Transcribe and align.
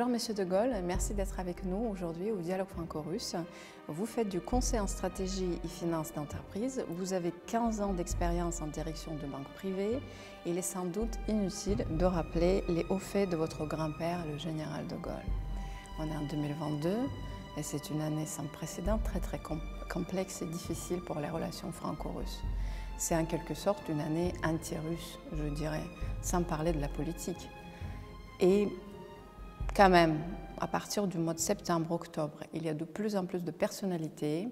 Bonjour 0.00 0.14
Monsieur 0.14 0.32
De 0.32 0.44
Gaulle, 0.44 0.76
merci 0.82 1.12
d'être 1.12 1.38
avec 1.40 1.62
nous 1.62 1.90
aujourd'hui 1.90 2.30
au 2.30 2.38
Dialogue 2.38 2.68
franco-russe. 2.68 3.36
Vous 3.86 4.06
faites 4.06 4.30
du 4.30 4.40
conseil 4.40 4.80
en 4.80 4.86
stratégie 4.86 5.58
et 5.62 5.68
finance 5.68 6.14
d'entreprise. 6.14 6.82
Vous 6.88 7.12
avez 7.12 7.34
15 7.48 7.82
ans 7.82 7.92
d'expérience 7.92 8.62
en 8.62 8.68
direction 8.68 9.14
de 9.16 9.26
banque 9.26 9.50
privée. 9.56 9.98
Il 10.46 10.56
est 10.56 10.62
sans 10.62 10.86
doute 10.86 11.18
inutile 11.28 11.84
de 11.90 12.04
rappeler 12.06 12.64
les 12.70 12.86
hauts 12.88 12.98
faits 12.98 13.28
de 13.28 13.36
votre 13.36 13.66
grand-père, 13.66 14.24
le 14.24 14.38
général 14.38 14.86
De 14.86 14.96
Gaulle. 14.96 15.12
On 15.98 16.06
est 16.06 16.16
en 16.16 16.26
2022 16.30 16.96
et 17.58 17.62
c'est 17.62 17.90
une 17.90 18.00
année 18.00 18.24
sans 18.24 18.46
précédent, 18.46 18.98
très 19.04 19.20
très 19.20 19.42
complexe 19.92 20.40
et 20.40 20.46
difficile 20.46 21.02
pour 21.02 21.20
les 21.20 21.28
relations 21.28 21.72
franco-russes. 21.72 22.40
C'est 22.96 23.16
en 23.16 23.26
quelque 23.26 23.52
sorte 23.52 23.86
une 23.90 24.00
année 24.00 24.32
anti-russe, 24.44 25.18
je 25.34 25.44
dirais, 25.52 25.84
sans 26.22 26.42
parler 26.42 26.72
de 26.72 26.80
la 26.80 26.88
politique. 26.88 27.50
Quand 29.74 29.88
même, 29.88 30.18
à 30.58 30.66
partir 30.66 31.06
du 31.06 31.18
mois 31.18 31.34
de 31.34 31.38
septembre-octobre, 31.38 32.40
il 32.52 32.64
y 32.64 32.68
a 32.68 32.74
de 32.74 32.84
plus 32.84 33.16
en 33.16 33.24
plus 33.26 33.44
de 33.44 33.50
personnalités, 33.50 34.48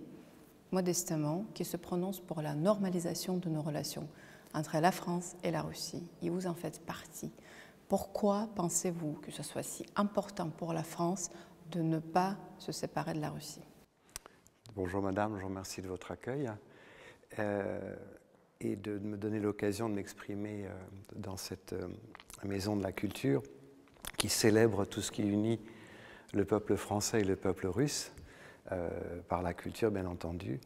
modestement, 0.73 1.45
qui 1.55 1.65
se 1.65 1.77
prononcent 1.77 2.21
pour 2.21 2.41
la 2.41 2.55
normalisation 2.55 3.37
de 3.37 3.49
nos 3.49 3.63
relations 3.63 4.09
entre 4.55 4.79
la 4.79 4.93
France 4.93 5.37
et 5.43 5.51
la 5.51 5.63
Russie. 5.63 6.03
Et 6.23 6.31
vous 6.31 6.47
en 6.47 6.55
faites 6.55 6.81
partie. 6.85 7.33
Pourquoi 7.89 8.49
pensez-vous 8.55 9.15
que 9.23 9.31
ce 9.31 9.43
soit 9.43 9.63
si 9.63 9.85
important 9.97 10.51
pour 10.51 10.73
la 10.73 10.83
France 10.83 11.31
de 11.71 11.83
ne 11.83 11.99
pas 11.99 12.37
se 12.59 12.73
séparer 12.73 13.15
de 13.15 13.21
la 13.21 13.31
Russie? 13.31 13.63
Bonjour 14.75 15.03
Madame, 15.03 15.37
je 15.37 15.43
vous 15.43 15.49
remercie 15.49 15.83
de 15.83 15.89
votre 15.89 16.13
accueil 16.13 16.51
euh, 17.39 17.97
et 18.61 18.77
de 18.77 18.99
me 18.99 19.17
donner 19.17 19.41
l'occasion 19.41 19.89
de 19.89 19.95
m'exprimer 19.95 20.67
euh, 20.67 20.71
dans 21.17 21.37
cette 21.37 21.73
euh, 21.73 21.89
maison 22.45 22.77
de 22.77 22.83
la 22.83 22.93
culture 22.93 23.43
qui 24.19 24.29
célèbre 24.29 24.85
tout 24.85 25.01
ce 25.01 25.11
qui 25.11 25.23
unit 25.23 25.61
le 26.35 26.45
peuple 26.45 26.77
français 26.77 27.21
et 27.21 27.25
le 27.25 27.37
peuple 27.37 27.69
russe, 27.69 28.13
euh, 28.73 28.91
par 29.29 29.41
la 29.41 29.55
culture 29.55 29.91
bien 29.91 30.05
entendu. 30.05 30.61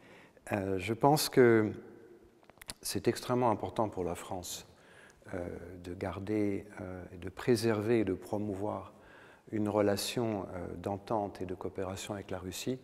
Euh, 0.51 0.79
je 0.79 0.93
pense 0.93 1.29
que 1.29 1.71
c'est 2.81 3.07
extrêmement 3.07 3.51
important 3.51 3.89
pour 3.89 4.03
la 4.03 4.17
France 4.17 4.67
euh, 5.35 5.47
de 5.85 5.95
garder, 5.95 6.67
de 7.21 7.29
préserver 7.29 8.01
et 8.01 8.05
de 8.05 8.15
promouvoir 8.15 8.93
une 9.53 9.69
relation 9.69 10.47
d'entente 10.79 11.43
et 11.43 11.47
de 11.47 11.55
coopération 11.55 12.15
avec 12.15 12.31
la 12.31 12.39
Russie, 12.39 12.79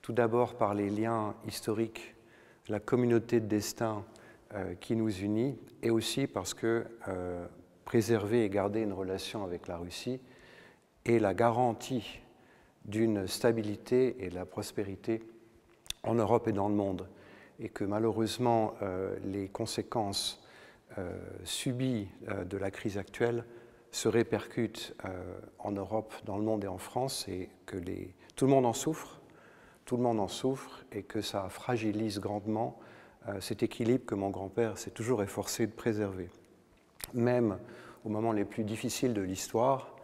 tout 0.00 0.12
d'abord 0.12 0.54
par 0.54 0.72
les 0.72 0.88
liens 0.88 1.34
historiques, 1.46 2.14
la 2.68 2.78
communauté 2.78 3.40
de 3.40 3.46
destin 3.46 4.04
qui 4.80 4.94
nous 4.94 5.10
unit, 5.10 5.58
et 5.82 5.90
aussi 5.90 6.28
parce 6.28 6.54
que 6.54 6.86
préserver 7.84 8.44
et 8.44 8.50
garder 8.50 8.80
une 8.80 8.92
relation 8.92 9.44
avec 9.44 9.68
la 9.68 9.76
Russie 9.76 10.20
est 11.04 11.18
la 11.18 11.34
garantie 11.34 12.20
d'une 12.84 13.26
stabilité 13.26 14.16
et 14.24 14.30
de 14.30 14.34
la 14.34 14.46
prospérité 14.46 15.22
en 16.02 16.14
Europe 16.14 16.48
et 16.48 16.52
dans 16.52 16.68
le 16.68 16.74
monde. 16.74 17.08
Et 17.60 17.68
que 17.68 17.84
malheureusement, 17.84 18.74
euh, 18.82 19.16
les 19.24 19.48
conséquences 19.48 20.42
euh, 20.98 21.16
subies 21.44 22.08
euh, 22.28 22.44
de 22.44 22.56
la 22.56 22.70
crise 22.70 22.98
actuelle 22.98 23.44
se 23.90 24.08
répercutent 24.08 24.92
en 25.60 25.70
Europe, 25.70 26.12
dans 26.24 26.36
le 26.36 26.42
monde 26.42 26.64
et 26.64 26.66
en 26.66 26.78
France, 26.78 27.28
et 27.28 27.48
que 27.64 27.76
tout 28.34 28.46
le 28.46 28.50
monde 28.50 28.66
en 28.66 28.72
souffre, 28.72 29.20
tout 29.84 29.96
le 29.96 30.02
monde 30.02 30.18
en 30.18 30.26
souffre, 30.26 30.84
et 30.90 31.04
que 31.04 31.20
ça 31.20 31.48
fragilise 31.48 32.18
grandement 32.18 32.80
cet 33.38 33.62
équilibre 33.62 34.04
que 34.04 34.16
mon 34.16 34.30
grand-père 34.30 34.78
s'est 34.78 34.90
toujours 34.90 35.22
efforcé 35.22 35.68
de 35.68 35.72
préserver 35.72 36.28
même 37.12 37.58
aux 38.04 38.08
moments 38.08 38.32
les 38.32 38.44
plus 38.44 38.64
difficiles 38.64 39.14
de 39.14 39.22
l'histoire, 39.22 39.94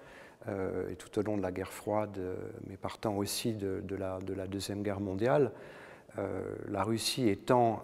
euh, 0.49 0.91
et 0.91 0.97
tout 0.97 1.19
au 1.19 1.23
long 1.23 1.37
de 1.37 1.43
la 1.43 1.53
guerre 1.53 1.73
froide, 1.73 2.17
euh, 2.19 2.35
mais 2.67 2.79
partant 2.79 3.15
aussi 3.17 3.53
de, 3.53 3.83
la, 3.95 4.19
Deuxième 4.47 4.83
Guerre 4.83 5.01
mondiale, 5.01 5.53
euh, 6.19 6.43
la 6.69 6.83
Russie 6.83 7.29
étant 7.29 7.83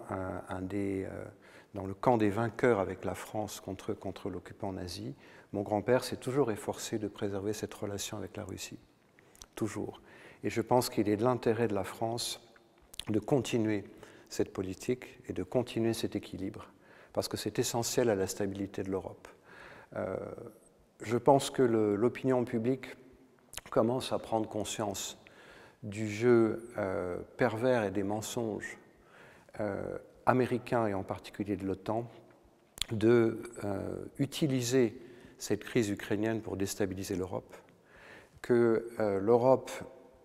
dans 1.75 1.85
le 1.85 1.93
camp 1.93 2.17
des 2.17 2.31
vainqueurs 2.31 2.79
avec 2.79 3.05
la 3.05 3.13
France 3.13 3.59
contre, 3.59 3.93
contre 3.93 4.29
l'occupant 4.31 4.73
nazi, 4.73 5.13
mon 5.53 5.61
grand-père 5.61 6.03
s'est 6.03 6.17
toujours 6.17 6.51
efforcé 6.51 6.97
de 6.97 7.07
préserver 7.07 7.53
cette 7.53 7.73
relation 7.73 8.17
avec 8.17 8.35
la 8.35 8.43
Russie. 8.43 8.79
Toujours. 9.53 10.01
Et 10.43 10.49
je 10.49 10.61
pense 10.61 10.89
qu'il 10.89 11.09
est 11.09 11.17
de 11.17 11.23
l'intérêt 11.23 11.67
de 11.67 11.75
la 11.75 11.83
France 11.83 12.41
de 13.07 13.19
continuer 13.19 13.83
cette 14.29 14.51
politique 14.51 15.19
et 15.29 15.33
de 15.33 15.43
continuer 15.43 15.93
cet 15.93 16.15
équilibre 16.15 16.67
parce 17.17 17.27
que 17.27 17.35
c'est 17.37 17.57
essentiel 17.57 18.11
à 18.11 18.15
la 18.15 18.27
stabilité 18.27 18.83
de 18.83 18.91
l'Europe. 18.91 19.27
Euh, 19.95 20.17
je 21.01 21.17
pense 21.17 21.49
que 21.49 21.63
l'opinion 21.63 22.45
publique 22.45 22.95
commence 23.71 24.13
à 24.13 24.19
prendre 24.19 24.47
conscience 24.47 25.17
du 25.81 26.07
jeu 26.07 26.69
euh, 26.77 27.17
pervers 27.37 27.85
et 27.85 27.89
des 27.89 28.03
mensonges 28.03 28.77
euh, 29.59 29.97
américains 30.27 30.85
et 30.85 30.93
en 30.93 31.01
particulier 31.01 31.55
de 31.55 31.65
l'OTAN 31.65 32.07
de 32.91 33.41
utiliser 34.19 35.01
cette 35.39 35.63
crise 35.63 35.89
ukrainienne 35.89 36.41
pour 36.41 36.55
déstabiliser 36.55 37.15
l'Europe, 37.15 37.55
que 38.43 38.89
l'Europe 39.19 39.71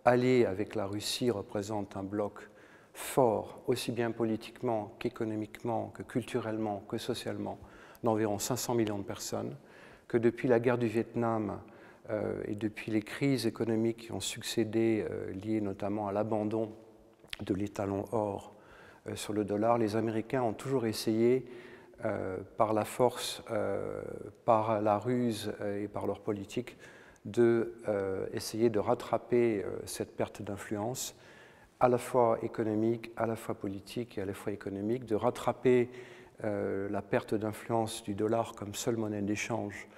alliée 0.04 0.44
avec 0.44 0.74
la 0.74 0.84
Russie 0.86 1.30
représente 1.30 1.96
un 1.96 2.04
bloc 2.04 2.50
fort, 2.92 3.62
aussi 3.66 3.92
bien 3.92 4.10
politiquement 4.10 4.94
qu'économiquement, 4.98 5.92
que 5.94 6.02
culturellement, 6.02 6.82
que 6.88 6.98
socialement, 6.98 7.58
d'environ 8.02 8.38
500 8.38 8.74
millions 8.74 8.98
de 8.98 9.04
personnes, 9.04 9.56
que 10.08 10.18
depuis 10.18 10.48
la 10.48 10.60
guerre 10.60 10.78
du 10.78 10.88
Vietnam 10.88 11.60
euh, 12.10 12.42
et 12.46 12.54
depuis 12.54 12.90
les 12.92 13.02
crises 13.02 13.46
économiques 13.46 13.98
qui 13.98 14.12
ont 14.12 14.20
succédé, 14.20 15.06
euh, 15.08 15.32
liées 15.32 15.60
notamment 15.60 16.08
à 16.08 16.12
l'abandon 16.12 16.72
de 17.40 17.54
l'étalon 17.54 18.04
or 18.12 18.54
euh, 19.06 19.16
sur 19.16 19.32
le 19.32 19.44
dollar, 19.44 19.78
les 19.78 19.96
Américains 19.96 20.42
ont 20.42 20.52
toujours 20.52 20.86
essayé, 20.86 21.46
par 22.56 22.72
la 22.72 22.84
force, 22.84 23.44
par 24.44 24.82
la 24.82 24.98
ruse 24.98 25.52
et 25.80 25.86
par 25.86 26.08
leur 26.08 26.18
politique, 26.18 26.76
d'essayer 27.24 28.70
de, 28.70 28.74
de 28.74 28.78
rattraper 28.80 29.64
cette 29.84 30.16
perte 30.16 30.42
d'influence 30.42 31.14
à 31.82 31.88
la 31.88 31.98
fois 31.98 32.38
économique, 32.42 33.10
à 33.16 33.26
la 33.26 33.34
fois 33.34 33.56
politique 33.56 34.16
et 34.16 34.22
à 34.22 34.24
la 34.24 34.34
fois 34.34 34.52
économique, 34.52 35.04
de 35.04 35.16
rattraper 35.16 35.90
euh, 36.44 36.88
la 36.88 37.02
perte 37.02 37.34
d'influence 37.34 38.04
du 38.04 38.14
dollar 38.14 38.54
comme 38.54 38.76
seule 38.76 38.96
monnaie 38.96 39.20
d'échange 39.20 39.88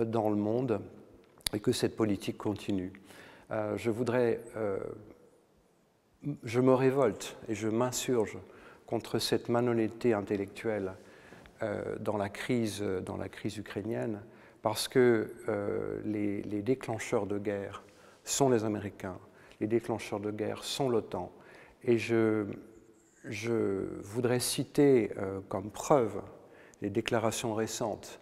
euh, 0.00 0.06
dans 0.06 0.30
le 0.30 0.36
monde 0.36 0.80
et 1.52 1.60
que 1.60 1.70
cette 1.70 1.96
politique 1.96 2.38
continue. 2.38 2.94
Euh, 3.50 3.76
je 3.76 3.90
voudrais, 3.90 4.40
je 6.44 6.60
me 6.60 6.72
révolte 6.72 7.36
et 7.50 7.54
je 7.54 7.68
m'insurge 7.68 8.38
contre 8.86 9.18
cette 9.18 9.50
malhonnêteté 9.50 10.14
intellectuelle 10.14 10.94
dans, 12.00 12.16
la 12.16 12.30
crise, 12.30 12.82
dans 12.82 13.18
la 13.18 13.28
crise 13.28 13.58
ukrainienne 13.58 14.20
parce 14.62 14.88
que 14.88 15.30
les, 16.04 16.42
les 16.42 16.62
déclencheurs 16.62 17.26
de 17.26 17.38
guerre 17.38 17.82
sont 18.24 18.48
les 18.48 18.64
Américains, 18.64 19.18
les 19.60 19.66
déclencheurs 19.66 20.20
de 20.20 20.30
guerre 20.30 20.64
sont 20.64 20.88
l'OTAN. 20.88 21.32
Et 21.84 21.98
je, 21.98 22.46
voudrais 24.02 24.40
citer 24.40 25.10
euh, 25.18 25.40
comme 25.48 25.70
preuve 25.70 26.22
les 26.82 26.90
déclarations 26.90 27.54
récentes 27.54 28.20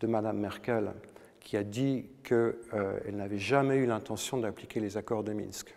de 0.00 0.06
Mme 0.06 0.38
Merkel, 0.38 0.92
qui 1.40 1.56
a 1.56 1.62
dit 1.62 2.06
qu'elle 2.22 2.56
euh, 2.74 3.10
n'avait 3.12 3.38
jamais 3.38 3.76
eu 3.76 3.86
l'intention 3.86 4.38
d'appliquer 4.38 4.80
les 4.80 4.96
accords 4.96 5.24
de 5.24 5.32
Minsk. 5.32 5.74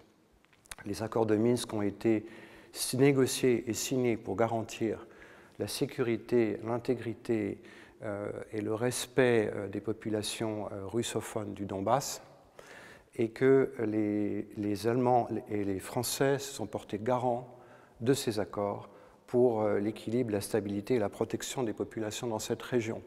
Les 0.86 1.04
accords 1.04 1.26
de 1.26 1.36
Minsk 1.36 1.74
ont 1.74 1.82
été 1.82 2.26
négociés 2.94 3.70
et 3.70 3.74
signés 3.74 4.18
pour 4.18 4.36
garantir 4.36 5.08
la 5.60 5.68
sécurité, 5.68 6.60
l'intégrité 6.64 7.60
euh, 8.04 8.30
et 8.52 8.62
le 8.62 8.74
respect 8.74 9.52
des 9.72 9.82
populations 9.82 10.70
russophones 10.92 11.54
du 11.54 11.66
Donbass 11.66 12.22
et 13.18 13.30
que 13.30 13.74
les, 13.80 14.88
Allemands 14.88 15.28
et 15.50 15.64
les 15.64 15.80
Français 15.80 16.38
se 16.38 16.54
sont 16.54 16.68
portés 16.68 17.00
garants 17.00 17.58
de 18.00 18.14
ces 18.14 18.40
accords 18.40 18.90
pour 19.26 19.62
euh, 19.62 19.80
l'équilibre, 19.80 20.32
la 20.32 20.42
stabilité 20.42 20.96
et 20.96 21.00
la 21.00 21.10
protection 21.10 21.64
des 21.64 21.74
populations 21.74 22.28
dans 22.28 22.40
cette 22.40 22.62
région. 22.62 23.02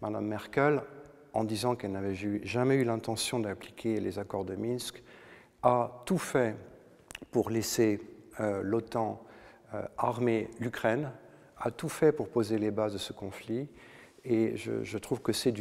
Madame 0.00 0.26
Merkel, 0.26 0.80
en 1.34 1.44
disant 1.44 1.76
qu'elle 1.76 1.92
n'avait 1.92 2.16
jamais 2.44 2.76
eu 2.76 2.84
l'intention 2.84 3.38
d'appliquer 3.38 4.00
les 4.00 4.18
accords 4.18 4.46
de 4.46 4.56
Minsk, 4.56 5.02
a 5.62 6.02
tout 6.06 6.18
fait 6.18 6.56
pour 7.30 7.50
laisser 7.50 8.00
euh, 8.40 8.62
l'OTAN 8.62 9.22
euh, 9.74 9.82
armer 9.98 10.48
l'Ukraine, 10.58 11.12
a 11.58 11.70
tout 11.70 11.90
fait 11.90 12.12
pour 12.12 12.30
poser 12.30 12.58
les 12.58 12.70
bases 12.70 12.94
de 12.94 12.98
ce 12.98 13.12
conflit. 13.12 13.68
Et 14.24 14.56
je, 14.56 14.82
je 14.82 14.98
trouve 14.98 15.20
que 15.20 15.32
c'est 15.32 15.52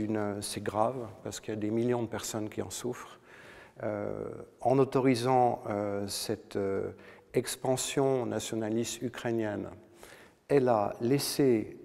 grave 0.63 1.07
parce 1.24 1.40
qu'il 1.40 1.54
y 1.54 1.57
a 1.57 1.60
des 1.60 1.69
millions 1.69 2.01
de 2.01 2.07
personnes 2.07 2.50
qui 2.50 2.62
en 2.62 2.69
souffrent. 2.69 3.19
Euh, 3.84 4.28
en 4.60 4.78
autorisant 4.78 5.64
euh, 5.70 6.06
cette 6.08 6.58
euh, 6.58 6.92
expansion 7.34 8.26
nationaliste 8.26 9.02
ukrainienne, 9.02 9.70
elle 10.50 10.68
a 10.68 10.96
laissé 11.00 11.78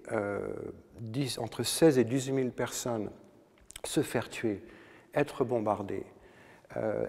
entre 1.37 1.61
16 1.63 1.99
et 1.99 2.03
18 2.03 2.35
000 2.35 2.49
personnes 2.49 3.11
se 3.83 4.01
faire 4.01 4.27
tuer, 4.27 4.63
être 5.13 5.43
bombardées, 5.43 6.05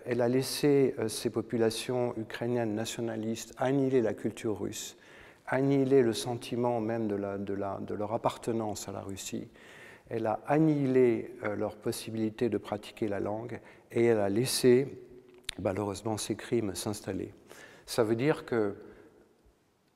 elle 0.05 0.21
a 0.21 0.29
laissé 0.29 0.95
ces 1.09 1.31
populations 1.31 2.15
ukrainiennes 2.19 2.75
nationalistes 2.75 3.55
annihiler 3.57 4.03
la 4.03 4.13
culture 4.13 4.61
russe, 4.61 4.99
annihiler 5.47 6.03
le 6.03 6.13
sentiment 6.13 6.79
même 6.79 7.09
de, 7.09 7.17
de 7.17 7.95
leur 7.95 8.13
appartenance 8.13 8.87
à 8.91 8.93
la 8.93 9.01
Russie. 9.01 9.49
Elle 10.11 10.27
a 10.27 10.41
annihilé 10.47 11.33
leur 11.57 11.75
possibilité 11.77 12.51
de 12.51 12.59
pratiquer 12.59 13.09
la 13.09 13.19
langue 13.19 13.61
et 13.97 14.05
elle 14.05 14.21
a 14.21 14.29
laissé 14.29 14.87
malheureusement 15.59 16.19
ces 16.19 16.37
crimes 16.37 16.75
s'installer. 16.75 17.33
Ça 17.87 18.05
veut 18.05 18.15
dire 18.15 18.45
que 18.45 18.77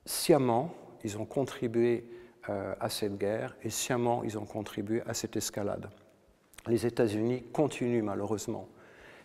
sciemment, 0.07 0.75
ils 1.05 1.19
ont 1.19 1.27
contribué 1.27 2.05
euh, 2.49 2.75
à 2.81 2.89
cette 2.89 3.19
guerre 3.19 3.55
et 3.63 3.69
sciemment, 3.69 4.25
ils 4.25 4.39
ont 4.39 4.47
contribué 4.47 5.03
à 5.07 5.13
cette 5.13 5.37
escalade. 5.37 5.91
Les 6.67 6.87
États-Unis 6.87 7.45
continuent 7.53 8.03
malheureusement 8.03 8.69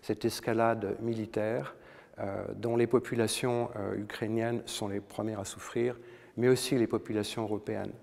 cette 0.02 0.26
escalade 0.26 0.98
militaire 1.02 1.76
euh, 2.20 2.46
dont 2.56 2.76
les 2.76 2.88
populations 2.88 3.70
euh, 3.78 3.96
ukrainiennes 3.96 4.62
sont 4.66 4.90
les 4.90 5.00
premières 5.00 5.40
à 5.40 5.46
souffrir, 5.46 5.98
mais 6.36 6.50
aussi 6.50 6.78
les 6.78 6.88
populations 6.88 7.44
européennes. 7.44 7.94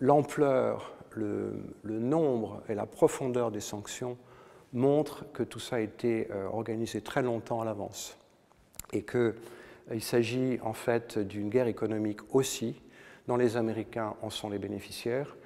L'ampleur, 0.00 0.96
le, 1.12 1.52
le, 1.84 2.00
nombre 2.00 2.64
et 2.68 2.74
la 2.74 2.84
profondeur 2.84 3.52
des 3.52 3.60
sanctions 3.60 4.18
montrent 4.74 5.24
que 5.32 5.42
tout 5.42 5.60
ça 5.60 5.76
a 5.76 5.80
été 5.80 6.28
organisé 6.52 7.00
très 7.00 7.22
longtemps 7.22 7.60
à 7.60 7.64
l'avance 7.64 8.18
et 8.92 9.02
qu'il 9.02 10.02
s'agit 10.02 10.58
en 10.62 10.72
fait 10.72 11.18
d'une 11.18 11.48
guerre 11.48 11.68
économique 11.68 12.34
aussi, 12.34 12.80
dont 13.26 13.36
les 13.36 13.56
Américains 13.56 14.14
en 14.22 14.30
sont 14.30 14.50
les 14.50 14.58
bénéficiaires. 14.58 15.36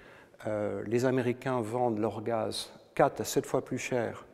Euh, 0.47 0.83
les 0.87 1.05
Américains 1.05 1.61
vendent 1.61 1.99
leur 1.99 2.23
gaz 2.23 2.73
4 2.95 3.21
à 3.21 3.25
7 3.25 3.47
fois 3.47 3.65
plus 3.65 3.79
cher 3.79 4.27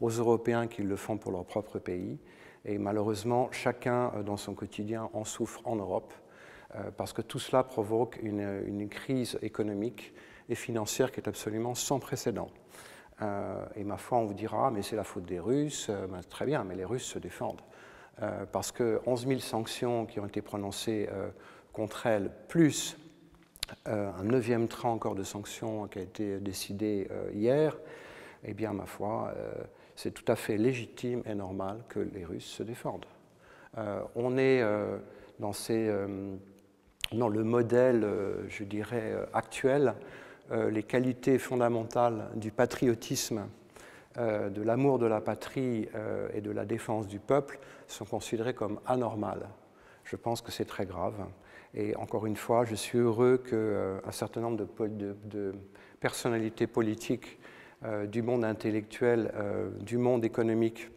aux 0.00 0.10
Européens 0.10 0.66
qu'ils 0.66 0.88
le 0.88 0.96
font 0.96 1.18
pour 1.18 1.32
leur 1.32 1.44
propre 1.44 1.78
pays. 1.78 2.18
Et 2.64 2.78
malheureusement, 2.78 3.48
chacun 3.52 4.12
euh, 4.14 4.22
dans 4.22 4.36
son 4.36 4.54
quotidien 4.54 5.10
en 5.12 5.24
souffre 5.24 5.60
en 5.64 5.76
Europe, 5.76 6.12
euh, 6.74 6.90
parce 6.96 7.12
que 7.12 7.22
tout 7.22 7.38
cela 7.38 7.64
provoque 7.64 8.18
une, 8.22 8.88
crise 8.88 9.38
économique 9.42 10.12
et 10.48 10.54
financière 10.54 11.12
qui 11.12 11.20
est 11.20 11.28
absolument 11.28 11.74
sans 11.74 11.98
précédent. 11.98 12.48
Et 13.76 13.84
ma 13.84 13.96
foi, 13.96 14.18
on 14.18 14.24
vous 14.24 14.34
dira, 14.34 14.70
mais 14.70 14.82
c'est 14.82 14.96
la 14.96 15.04
faute 15.04 15.26
des 15.26 15.38
Russes. 15.38 15.90
Ben, 15.90 16.20
très 16.28 16.46
bien, 16.46 16.64
mais 16.64 16.74
les 16.74 16.84
Russes 16.84 17.04
se 17.04 17.18
défendent. 17.18 17.60
Euh, 18.22 18.44
parce 18.50 18.70
que 18.70 19.00
11 19.06 19.26
000 19.26 19.40
sanctions 19.40 20.04
qui 20.04 20.20
ont 20.20 20.26
été 20.26 20.42
prononcées 20.42 21.08
euh, 21.10 21.30
contre 21.72 22.06
elle, 22.06 22.30
plus 22.48 22.98
euh, 23.88 24.10
un 24.12 24.24
neuvième 24.24 24.68
train 24.68 24.90
encore 24.90 25.14
de 25.14 25.22
sanctions 25.22 25.86
qui 25.86 26.00
a 26.00 26.02
été 26.02 26.38
décidé 26.38 27.08
hier, 27.32 27.78
eh 28.44 28.52
bien, 28.52 28.72
ma 28.72 28.86
foi, 28.86 29.34
c'est 29.96 30.12
tout 30.12 30.30
à 30.30 30.36
fait 30.36 30.56
légitime 30.56 31.22
et 31.26 31.34
normal 31.34 31.82
que 31.88 32.00
les 32.00 32.24
Russes 32.24 32.46
se 32.46 32.62
défendent. 32.62 33.06
on 34.16 34.38
est 34.38 34.62
dans, 35.38 37.28
le 37.28 37.44
modèle, 37.44 38.06
je 38.48 38.64
dirais, 38.64 39.14
actuel, 39.34 39.94
les 40.50 40.82
qualités 40.82 41.38
fondamentales 41.38 42.28
du 42.34 42.50
patriotisme 42.50 43.46
euh, 44.18 44.50
de 44.50 44.60
l'amour 44.62 44.98
de 44.98 45.06
la 45.06 45.20
patrie 45.20 45.88
euh, 45.94 46.28
et 46.34 46.40
de 46.40 46.50
la 46.50 46.64
défense 46.64 47.06
du 47.06 47.20
peuple 47.20 47.60
sont 47.86 48.04
considérés 48.04 48.54
comme 48.54 48.80
anormales. 48.84 49.48
Je 50.02 50.16
pense 50.16 50.42
que 50.42 50.50
c'est 50.50 50.64
très 50.64 50.84
grave. 50.84 51.14
Et 51.74 51.94
encore 51.94 52.26
une 52.26 52.34
fois, 52.34 52.64
je 52.64 52.74
suis 52.74 52.98
heureux 52.98 53.38
qu'un 53.38 53.54
euh, 53.54 54.00
certain 54.10 54.40
nombre 54.40 54.66
de, 54.88 55.54
personnalités 56.00 56.66
politiques 56.66 57.38
du 58.08 58.22
monde 58.22 58.44
intellectuel, 58.44 59.32
du 59.80 59.96
monde 59.96 60.24
économique 60.24 60.90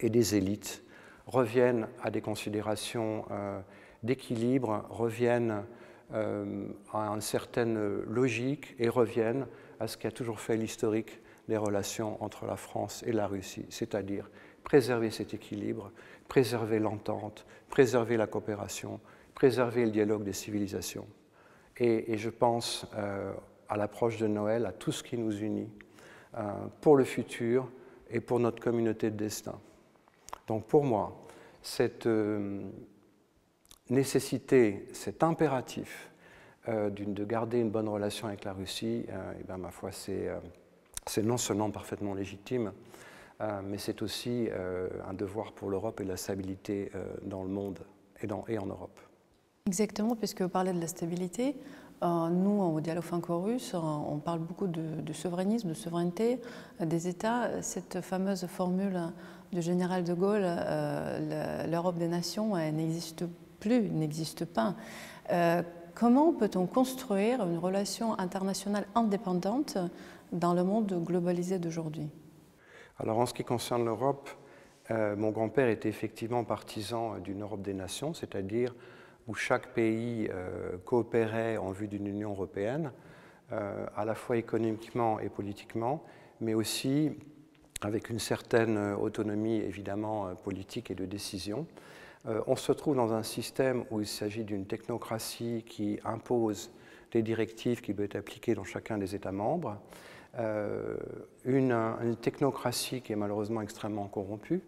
et 0.00 0.10
des 0.10 0.36
élites 0.36 0.84
reviennent 1.26 1.88
à 2.02 2.10
des 2.10 2.20
considérations 2.20 3.24
d'équilibre, 4.04 4.84
reviennent 4.90 5.64
à 6.12 6.98
une 6.98 7.20
certaine 7.20 8.02
logique 8.04 8.74
et 8.78 8.88
reviennent 8.88 9.46
à 9.78 9.86
ce 9.86 9.96
qui 9.96 10.06
a 10.06 10.10
toujours 10.10 10.40
fait 10.40 10.56
l'historique 10.56 11.20
les 11.48 11.56
relations 11.56 12.22
entre 12.22 12.46
la 12.46 12.56
France 12.56 13.02
et 13.06 13.12
la 13.12 13.26
Russie, 13.26 13.66
c'est-à-dire 13.70 14.30
préserver 14.62 15.10
cet 15.10 15.34
équilibre, 15.34 15.90
préserver 16.28 16.78
l'entente, 16.78 17.46
préserver 17.70 18.16
la 18.16 18.26
coopération, 18.26 19.00
préserver 19.34 19.84
le 19.84 19.90
dialogue 19.90 20.24
des 20.24 20.34
civilisations. 20.34 21.06
Et, 21.78 22.18
je 22.18 22.28
pense 22.28 22.86
euh, 22.96 23.32
à 23.68 23.76
l'approche 23.76 24.18
de 24.18 24.26
Noël, 24.26 24.66
à 24.66 24.72
tout 24.72 24.92
ce 24.92 25.02
qui 25.02 25.16
nous 25.16 25.32
unit 25.38 25.70
euh, 26.36 26.42
pour 26.80 26.96
le 26.96 27.04
futur 27.04 27.70
et 28.10 28.20
pour 28.20 28.40
notre 28.40 28.60
communauté 28.60 29.10
de 29.10 29.16
destin. 29.16 29.58
Donc 30.48 30.66
pour 30.66 30.84
moi, 30.84 31.24
cette 31.62 32.06
euh, 32.06 32.60
nécessité, 33.90 34.86
cet 34.92 35.22
impératif 35.22 36.10
de 36.66 37.24
garder 37.24 37.60
une 37.60 37.70
bonne 37.70 37.88
relation 37.88 38.28
avec 38.28 38.44
la 38.44 38.52
Russie, 38.52 39.06
et 39.08 39.12
eh 39.40 39.44
bien, 39.44 39.56
ma 39.56 39.70
foi, 39.70 39.90
c'est 39.90 40.28
c'est 41.08 41.22
non 41.22 41.36
seulement 41.36 41.70
parfaitement 41.70 42.14
légitime, 42.14 42.72
euh, 43.40 43.60
mais 43.64 43.78
c'est 43.78 44.02
aussi 44.02 44.48
euh, 44.50 44.88
un 45.08 45.14
devoir 45.14 45.52
pour 45.52 45.70
l'Europe 45.70 46.00
et 46.00 46.04
la 46.04 46.16
stabilité 46.16 46.90
euh, 46.94 47.04
dans 47.22 47.42
le 47.42 47.48
monde 47.48 47.80
et, 48.22 48.28
et, 48.48 48.58
en 48.58 48.66
Europe. 48.66 48.98
Exactement, 49.66 50.16
puisque 50.16 50.42
vous 50.42 50.48
parlez 50.48 50.72
de 50.72 50.80
la 50.80 50.86
stabilité. 50.86 51.56
nous, 52.02 52.62
au 52.62 52.80
dialogue 52.80 53.04
franco-russe, 53.04 53.74
on 53.74 54.18
parle 54.18 54.38
beaucoup 54.38 54.66
de, 54.66 55.12
souverainisme, 55.12 55.68
de 55.68 55.74
souveraineté 55.74 56.40
des 56.80 57.06
États. 57.06 57.60
Cette 57.60 58.00
fameuse 58.00 58.46
formule 58.46 59.12
du 59.52 59.60
général 59.60 60.04
de 60.04 60.14
Gaulle, 60.14 60.46
l'Europe 61.70 61.98
des 61.98 62.08
nations, 62.08 62.54
n'existe 62.56 63.24
plus, 63.60 63.90
n'existe 63.90 64.44
pas. 64.44 64.74
comment 65.94 66.32
peut-on 66.32 66.66
construire 66.66 67.42
une 67.42 67.58
relation 67.58 68.18
internationale 68.18 68.86
indépendante 68.94 69.78
dans 70.32 70.54
le 70.54 70.64
monde 70.64 71.02
globalisé 71.04 71.58
d'aujourd'hui? 71.58 72.08
Alors 72.98 73.18
en 73.18 73.26
ce 73.26 73.34
qui 73.34 73.44
concerne 73.44 73.84
l'Europe, 73.84 74.28
euh, 74.90 75.16
mon 75.16 75.30
grand-père 75.30 75.68
était 75.68 75.88
effectivement 75.88 76.44
partisan 76.44 77.18
d'une 77.18 77.42
Europe 77.42 77.62
des 77.62 77.74
nations, 77.74 78.14
c'est-à-dire 78.14 78.74
où 79.26 79.34
chaque 79.34 79.74
pays 79.74 80.28
euh, 80.32 80.78
coopérait 80.84 81.58
en 81.58 81.70
vue 81.70 81.88
d'une 81.88 82.06
Union 82.06 82.30
européenne, 82.30 82.92
euh, 83.52 83.86
à 83.96 84.04
la 84.04 84.14
fois 84.14 84.36
économiquement 84.36 85.20
et 85.20 85.28
politiquement, 85.28 86.02
mais 86.40 86.54
aussi 86.54 87.12
avec 87.82 88.10
une 88.10 88.18
certaine 88.18 88.94
autonomie 88.94 89.58
évidemment 89.58 90.34
politique 90.34 90.90
et 90.90 90.96
de 90.96 91.04
décision. 91.04 91.66
On 92.24 92.56
se 92.56 92.72
trouve 92.72 92.96
dans 92.96 93.12
un 93.12 93.22
système 93.22 93.84
où 93.90 94.00
il 94.00 94.06
s'agit 94.06 94.44
d'une 94.44 94.66
technocratie 94.66 95.64
qui 95.66 95.98
impose 96.04 96.70
des 97.12 97.22
directives 97.22 97.80
qui 97.80 97.94
peuvent 97.94 98.06
être 98.06 98.16
appliquées 98.16 98.54
dans 98.54 98.64
chacun 98.64 98.98
des 98.98 99.14
États 99.14 99.32
membres, 99.32 99.78
euh, 100.38 100.96
une, 101.44 102.16
technocratie 102.20 103.00
qui 103.00 103.12
est 103.12 103.16
malheureusement 103.16 103.62
extrêmement 103.62 104.06
corrompue. 104.08 104.62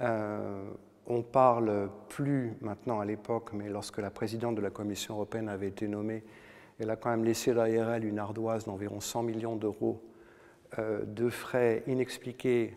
Euh, 0.00 0.62
on 1.06 1.22
parle 1.22 1.90
plus 2.08 2.54
maintenant 2.60 3.00
à 3.00 3.04
l'époque, 3.04 3.50
mais 3.52 3.68
lorsque 3.68 3.98
la 3.98 4.10
présidente 4.10 4.54
de 4.56 4.60
la 4.60 4.70
Commission 4.70 5.14
européenne 5.14 5.48
avait 5.48 5.68
été 5.68 5.88
nommée, 5.88 6.24
elle 6.78 6.90
a 6.90 6.96
quand 6.96 7.10
même 7.10 7.24
laissé 7.24 7.52
derrière 7.52 7.90
elle 7.90 8.04
une 8.04 8.18
ardoise 8.18 8.64
d'environ 8.64 9.00
100 9.00 9.22
millions 9.22 9.56
d'euros 9.56 10.02
euh, 10.78 11.04
de 11.04 11.28
frais 11.28 11.82
inexpliqués 11.86 12.74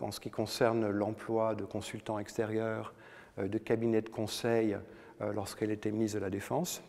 en 0.00 0.10
ce 0.10 0.20
qui 0.20 0.30
concerne 0.30 0.88
l'emploi 0.88 1.54
de 1.54 1.64
consultants 1.64 2.18
extérieurs, 2.18 2.94
de 3.38 3.58
cabinets 3.58 4.02
de 4.02 4.08
conseil 4.08 4.76
lorsqu'elle 5.20 5.70
était 5.70 5.90
ministre 5.90 6.18
de 6.18 6.24
la 6.24 6.30
Défense. 6.30 6.82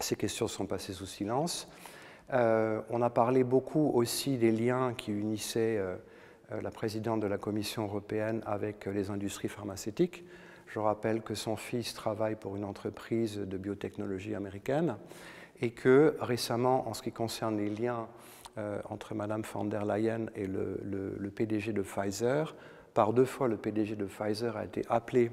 Ces 0.00 0.16
questions 0.16 0.48
sont 0.48 0.66
passées 0.66 0.92
sous 0.92 1.06
silence. 1.06 1.68
Euh, 2.32 2.80
on 2.90 3.02
a 3.02 3.10
parlé 3.10 3.44
beaucoup 3.44 3.90
aussi 3.94 4.36
des 4.38 4.50
liens 4.50 4.94
qui 4.94 5.12
unissaient 5.12 5.76
euh, 5.78 5.96
euh, 6.52 6.60
la 6.62 6.70
présidente 6.70 7.20
de 7.20 7.26
la 7.26 7.38
Commission 7.38 7.84
européenne 7.84 8.42
avec 8.46 8.86
les 8.86 9.10
industries 9.10 9.48
pharmaceutiques. 9.48 10.24
Je 10.66 10.78
rappelle 10.78 11.22
que 11.22 11.34
son 11.34 11.56
fils 11.56 11.92
travaille 11.92 12.36
pour 12.36 12.56
une 12.56 12.64
entreprise 12.64 13.36
de 13.36 13.56
biotechnologie 13.58 14.34
américaine 14.34 14.96
et 15.60 15.70
que 15.70 16.16
récemment, 16.20 16.88
en 16.88 16.94
ce 16.94 17.02
qui 17.02 17.12
concerne 17.12 17.58
les 17.58 17.68
liens 17.68 18.08
entre 18.88 19.14
Mme 19.14 19.42
von 19.42 19.64
der 19.64 19.84
Leyen 19.84 20.26
et 20.34 20.46
le, 20.46 21.32
PDG 21.34 21.72
de 21.72 21.82
Pfizer, 21.82 22.54
par 22.92 23.12
deux 23.12 23.24
fois 23.24 23.48
le 23.48 23.56
PDG 23.56 23.96
de 23.96 24.04
Pfizer 24.04 24.56
a 24.56 24.64
été 24.64 24.82
appelé 24.88 25.30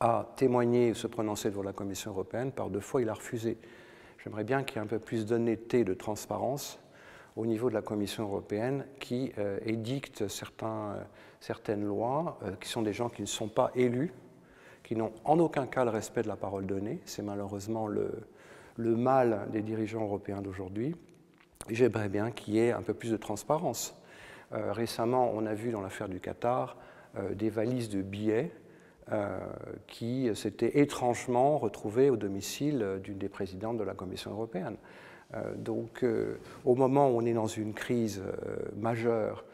à 0.00 0.26
témoigner 0.36 0.88
et 0.88 0.94
se 0.94 1.06
prononcer 1.06 1.50
devant 1.50 1.62
la 1.62 1.72
Commission 1.72 2.10
européenne, 2.10 2.50
par 2.50 2.70
deux 2.70 2.80
fois 2.80 3.02
il 3.02 3.08
a 3.08 3.14
refusé. 3.14 3.58
J'aimerais 4.24 4.44
bien 4.44 4.62
qu'il 4.62 4.76
y 4.76 4.78
ait 4.78 4.82
un 4.82 4.86
peu 4.86 4.98
plus 4.98 5.26
d'honnêteté, 5.26 5.84
de 5.84 5.94
transparence 5.94 6.78
au 7.36 7.46
niveau 7.46 7.68
de 7.68 7.74
la 7.74 7.82
Commission 7.82 8.24
européenne 8.24 8.84
qui 9.00 9.32
euh, 9.38 9.58
édicte 9.64 10.22
euh, 10.22 11.02
certaines 11.40 11.84
lois, 11.84 12.38
euh, 12.42 12.52
qui 12.60 12.68
sont 12.68 12.82
des 12.82 12.92
gens 12.92 13.08
qui 13.08 13.22
ne 13.22 13.26
sont 13.26 13.48
pas 13.48 13.70
élus, 13.74 14.12
qui 14.82 14.96
n'ont 14.96 15.12
en 15.24 15.38
aucun 15.38 15.66
cas 15.66 15.84
le 15.84 15.90
respect 15.90 16.22
de 16.22 16.28
la 16.28 16.36
parole 16.36 16.66
donnée. 16.66 17.00
C'est 17.04 17.22
malheureusement 17.22 17.86
le, 17.86 18.12
mal 18.76 19.48
des 19.50 19.62
dirigeants 19.62 20.02
européens 20.02 20.42
d'aujourd'hui. 20.42 20.94
J'aimerais 21.68 22.08
bien 22.08 22.30
qu'il 22.30 22.54
y 22.54 22.58
ait 22.58 22.72
un 22.72 22.82
peu 22.82 22.94
plus 22.94 23.10
de 23.10 23.16
transparence. 23.16 23.96
récemment, 24.50 25.30
on 25.34 25.46
a 25.46 25.54
vu 25.54 25.70
dans 25.70 25.80
l'affaire 25.80 26.08
du 26.08 26.20
Qatar 26.20 26.76
des 27.32 27.50
valises 27.50 27.88
de 27.88 28.02
billets 28.02 28.50
qui 29.86 30.28
s'étaient 30.34 30.80
étrangement 30.80 31.58
retrouvées 31.58 32.10
au 32.10 32.16
domicile 32.16 33.00
d'une 33.02 33.18
des 33.18 33.28
présidentes 33.28 33.78
de 33.78 33.84
la 33.84 33.94
Commission 33.94 34.32
européenne. 34.32 34.76
donc, 35.56 36.04
au 36.64 36.74
moment 36.74 37.10
où 37.10 37.18
on 37.18 37.24
est 37.24 37.32
dans 37.32 37.46
une 37.46 37.74
crise 37.74 38.22
majeure, 38.76 39.44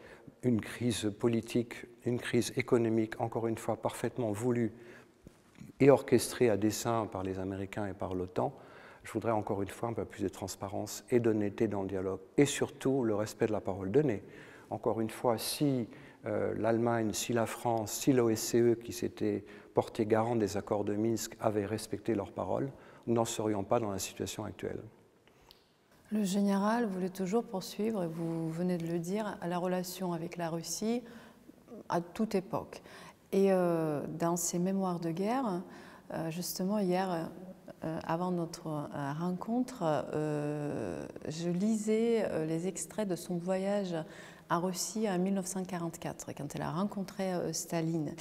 une 0.43 0.61
crise 0.61 1.11
politique, 1.19 1.85
une 2.05 2.19
crise 2.19 2.53
économique, 2.55 3.19
encore 3.19 3.47
une 3.47 3.57
fois 3.57 3.75
parfaitement 3.75 4.31
voulue 4.31 4.71
et 5.79 5.89
orchestrée 5.89 6.49
à 6.49 6.57
dessein 6.57 7.07
par 7.11 7.23
les 7.23 7.39
Américains 7.39 7.87
et 7.87 7.93
par 7.93 8.13
l'OTAN, 8.13 8.53
je 9.09 9.13
voudrais 9.13 9.31
encore 9.31 9.63
une 9.63 9.69
fois 9.69 9.89
un 9.89 9.93
peu 9.93 10.05
plus 10.05 10.21
de 10.21 10.29
transparence 10.29 11.03
et 11.09 11.19
d'honnêteté 11.19 11.67
dans 11.67 11.81
le 11.81 11.87
dialogue 11.87 12.19
et 12.37 12.45
surtout 12.45 13.03
le 13.03 13.15
respect 13.15 13.47
de 13.47 13.51
la 13.51 13.59
parole 13.59 13.89
donnée. 13.89 14.21
Encore 14.69 15.01
une 15.01 15.09
fois, 15.09 15.39
si 15.39 15.87
euh, 16.27 16.53
l'Allemagne, 16.55 17.11
si 17.13 17.33
la 17.33 17.47
France, 17.47 17.91
si 17.91 18.13
l'OSCE 18.13 18.77
qui 18.83 18.93
s'était 18.93 19.43
porté 19.73 20.05
garant 20.05 20.35
des 20.35 20.57
accords 20.57 20.83
de 20.83 20.93
Minsk 20.93 21.35
avaient 21.39 21.65
respecté 21.65 22.13
leurs 22.13 22.31
paroles, 22.31 22.69
nous 23.07 23.15
n'en 23.15 23.25
serions 23.25 23.63
pas 23.63 23.79
dans 23.79 23.89
la 23.89 23.97
situation 23.97 24.43
actuelle. 24.43 24.79
Le 26.11 26.23
général 26.23 26.85
voulait 26.85 27.09
toujours 27.09 27.45
poursuivre, 27.45 28.03
et 28.03 28.07
vous 28.07 28.51
venez 28.51 28.77
de 28.77 28.85
le 28.85 28.99
dire, 28.99 29.39
la 29.43 29.57
relation 29.57 30.13
avec 30.13 30.37
la 30.37 30.51
Russie 30.51 31.01
à 31.89 31.99
toute 31.99 32.35
époque. 32.35 32.83
Et 33.31 33.51
euh, 33.51 34.05
dans 34.19 34.35
ses 34.35 34.59
mémoires 34.59 34.99
de 34.99 35.09
guerre, 35.09 35.63
euh, 36.13 36.29
justement 36.29 36.77
hier, 36.77 37.31
avant 38.07 38.31
notre 38.31 38.67
euh, 38.67 39.13
rencontre, 39.19 39.83
euh, 39.83 41.05
je 41.27 41.49
lisais 41.49 42.29
les 42.47 42.67
extraits 42.67 43.07
de 43.07 43.15
son 43.15 43.37
voyage 43.37 43.95
en 44.49 44.61
Russie 44.61 45.09
en 45.09 45.19
1944, 45.19 46.33
quand 46.35 46.55
elle 46.55 46.61
a 46.61 46.71
rencontré 46.71 47.31
Staline. 47.53 48.13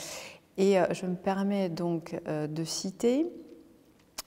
Et 0.58 0.76
je 0.90 1.06
me 1.06 1.14
permets 1.14 1.68
donc 1.68 2.20
de 2.26 2.64
citer 2.64 3.26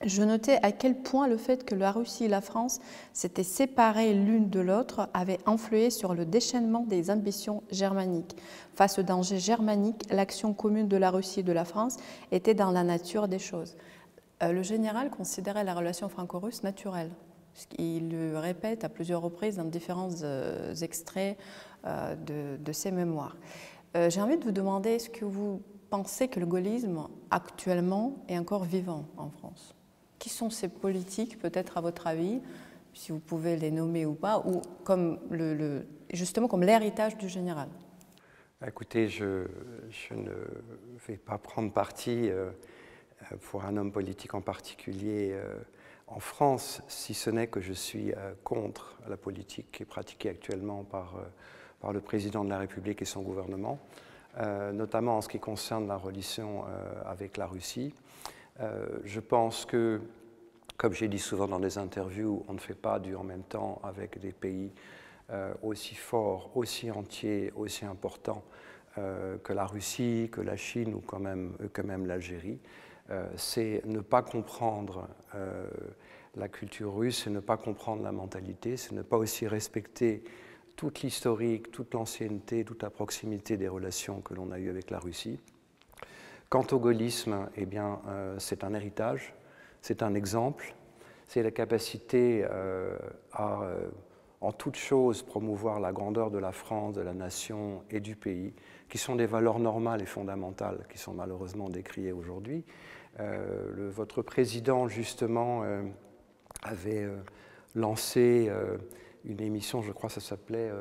je 0.03 0.23
notais 0.23 0.57
à 0.63 0.71
quel 0.71 0.95
point 0.95 1.27
le 1.27 1.37
fait 1.37 1.63
que 1.63 1.75
la 1.75 1.91
Russie 1.91 2.25
et 2.25 2.27
la 2.27 2.41
France 2.41 2.79
s'étaient 3.13 3.43
séparées 3.43 4.13
l'une 4.13 4.49
de 4.49 4.59
l'autre 4.59 5.09
avait 5.13 5.39
influé 5.45 5.89
sur 5.89 6.15
le 6.15 6.25
déchaînement 6.25 6.85
des 6.87 7.11
ambitions 7.11 7.61
germaniques. 7.71 8.35
Face 8.73 8.97
au 8.97 9.03
danger 9.03 9.37
germanique, 9.37 10.03
l'action 10.11 10.53
commune 10.53 10.87
de 10.87 10.97
la 10.97 11.11
Russie 11.11 11.41
et 11.41 11.43
de 11.43 11.51
la 11.51 11.65
France 11.65 11.97
était 12.31 12.55
dans 12.55 12.71
la 12.71 12.83
nature 12.83 13.27
des 13.27 13.39
choses. 13.39 13.75
Euh, 14.41 14.51
le 14.53 14.63
général 14.63 15.09
considérait 15.09 15.63
la 15.63 15.73
relation 15.73 16.09
franco-russe 16.09 16.63
naturelle. 16.63 17.11
Il 17.77 18.09
le 18.09 18.37
répète 18.37 18.83
à 18.83 18.89
plusieurs 18.89 19.21
reprises 19.21 19.57
dans 19.57 19.65
différents 19.65 20.23
euh, 20.23 20.73
extraits 20.75 21.37
euh, 21.85 22.15
de, 22.57 22.71
ses 22.71 22.91
mémoires. 22.91 23.35
J'ai 23.93 24.21
envie 24.21 24.37
de 24.37 24.45
vous 24.45 24.53
demander, 24.53 24.91
est-ce 24.91 25.09
que 25.09 25.25
vous 25.25 25.61
pensez 25.89 26.29
que 26.29 26.39
le 26.39 26.45
gaullisme 26.45 27.09
actuellement 27.29 28.23
est 28.29 28.37
encore 28.37 28.63
vivant 28.63 29.05
en 29.17 29.29
France? 29.29 29.75
Qui 30.17 30.29
sont 30.29 30.49
ces 30.49 30.69
politiques, 30.69 31.37
peut-être 31.37 31.77
à 31.77 31.81
votre 31.81 32.07
avis, 32.07 32.39
si 32.93 33.11
vous 33.11 33.19
pouvez 33.19 33.57
les 33.57 33.69
nommer 33.69 34.05
ou 34.05 34.13
pas, 34.13 34.39
ou 34.47 34.61
comme 34.85 35.19
justement 36.13 36.47
comme 36.47 36.63
l'héritage 36.63 37.17
du 37.17 37.27
général? 37.27 37.67
Écoutez, 38.65 39.09
je, 39.09 39.45
ne 40.11 40.31
vais 41.05 41.17
pas 41.17 41.37
prendre 41.37 41.73
parti 41.73 42.29
pour 43.37 43.65
un 43.65 43.77
homme 43.77 43.91
politique 43.91 44.33
en 44.33 44.41
particulier 44.41 45.31
euh, 45.33 45.55
en 46.07 46.19
France, 46.19 46.81
si 46.87 47.13
ce 47.13 47.29
n'est 47.29 47.47
que 47.47 47.61
je 47.61 47.73
suis 47.73 48.11
euh, 48.11 48.33
contre 48.43 48.97
la 49.07 49.17
politique 49.17 49.71
qui 49.71 49.83
est 49.83 49.85
pratiquée 49.85 50.29
actuellement 50.29 50.83
par, 50.83 51.15
le 51.91 51.99
président 51.99 52.43
de 52.43 52.49
la 52.49 52.59
République 52.59 53.01
et 53.01 53.05
son 53.05 53.23
gouvernement, 53.23 53.79
notamment 54.71 55.17
en 55.17 55.21
ce 55.21 55.27
qui 55.27 55.39
concerne 55.39 55.87
la 55.87 55.95
relation 55.95 56.63
avec 57.07 57.37
la 57.37 57.47
Russie. 57.47 57.95
je 59.03 59.19
pense 59.19 59.65
que, 59.65 59.99
comme 60.77 60.93
j'ai 60.93 61.07
dit 61.07 61.17
souvent 61.17 61.47
dans 61.47 61.59
des 61.59 61.79
interviews, 61.79 62.45
on 62.47 62.53
ne 62.53 62.59
fait 62.59 62.75
pas 62.75 62.99
du 62.99 63.15
en 63.15 63.23
même 63.23 63.41
temps 63.41 63.81
avec 63.83 64.19
des 64.19 64.31
pays 64.31 64.71
aussi 65.63 65.95
forts, 65.95 66.51
aussi 66.53 66.91
entiers, 66.91 67.51
aussi 67.55 67.83
importants 67.83 68.43
que 68.95 69.51
la 69.51 69.65
Russie, 69.65 70.29
que 70.31 70.41
la 70.41 70.57
Chine 70.57 70.93
ou 70.93 71.01
quand 71.01 71.19
même 71.19 72.05
l'Algérie. 72.05 72.59
Euh, 73.11 73.27
c'est 73.35 73.81
ne 73.85 73.99
pas 73.99 74.21
comprendre 74.21 75.07
euh, 75.35 75.67
la 76.35 76.47
culture 76.47 76.95
russe, 76.95 77.23
c'est 77.23 77.29
ne 77.29 77.41
pas 77.41 77.57
comprendre 77.57 78.03
la 78.03 78.13
mentalité, 78.13 78.77
c'est 78.77 78.93
ne 78.93 79.01
pas 79.01 79.17
aussi 79.17 79.47
respecter 79.47 80.23
toute 80.77 81.01
l'historique, 81.01 81.71
toute 81.71 81.93
l'ancienneté, 81.93 82.63
toute 82.63 82.83
la 82.83 82.89
proximité 82.89 83.57
des 83.57 83.67
relations 83.67 84.21
que 84.21 84.33
l'on 84.33 84.51
a 84.51 84.59
eues 84.59 84.69
avec 84.69 84.89
la 84.91 84.99
Russie. 84.99 85.39
Quant 86.49 86.65
au 86.71 86.79
gaullisme, 86.79 87.49
eh 87.55 87.65
bien, 87.65 87.99
euh, 88.07 88.35
c'est 88.39 88.63
un 88.63 88.73
héritage, 88.73 89.33
c'est 89.81 90.03
un 90.03 90.13
exemple, 90.13 90.73
c'est 91.27 91.43
la 91.43 91.51
capacité 91.51 92.45
à, 93.31 93.61
en 94.41 94.51
toute 94.51 94.75
chose, 94.75 95.21
promouvoir 95.21 95.79
la 95.79 95.93
grandeur 95.93 96.29
de 96.29 96.37
la 96.37 96.51
France, 96.51 96.93
de 96.93 97.01
la 97.01 97.13
nation 97.13 97.83
et 97.89 97.99
du 97.99 98.15
pays, 98.15 98.53
qui 98.89 98.97
sont 98.97 99.15
des 99.15 99.27
valeurs 99.27 99.59
normales 99.59 100.01
et 100.01 100.05
fondamentales, 100.05 100.85
qui 100.91 100.97
sont 100.97 101.13
malheureusement 101.13 101.69
décriées 101.69 102.11
aujourd'hui, 102.11 102.65
euh, 103.19 103.89
votre 103.93 104.21
président, 104.21 104.87
justement, 104.87 105.63
euh, 105.63 105.83
avait 106.63 107.03
euh, 107.03 107.17
lancé 107.75 108.51
une 109.25 109.41
émission, 109.41 109.81
je 109.81 109.91
crois 109.91 110.09
que 110.09 110.15
ça 110.15 110.21
s'appelait 110.21 110.71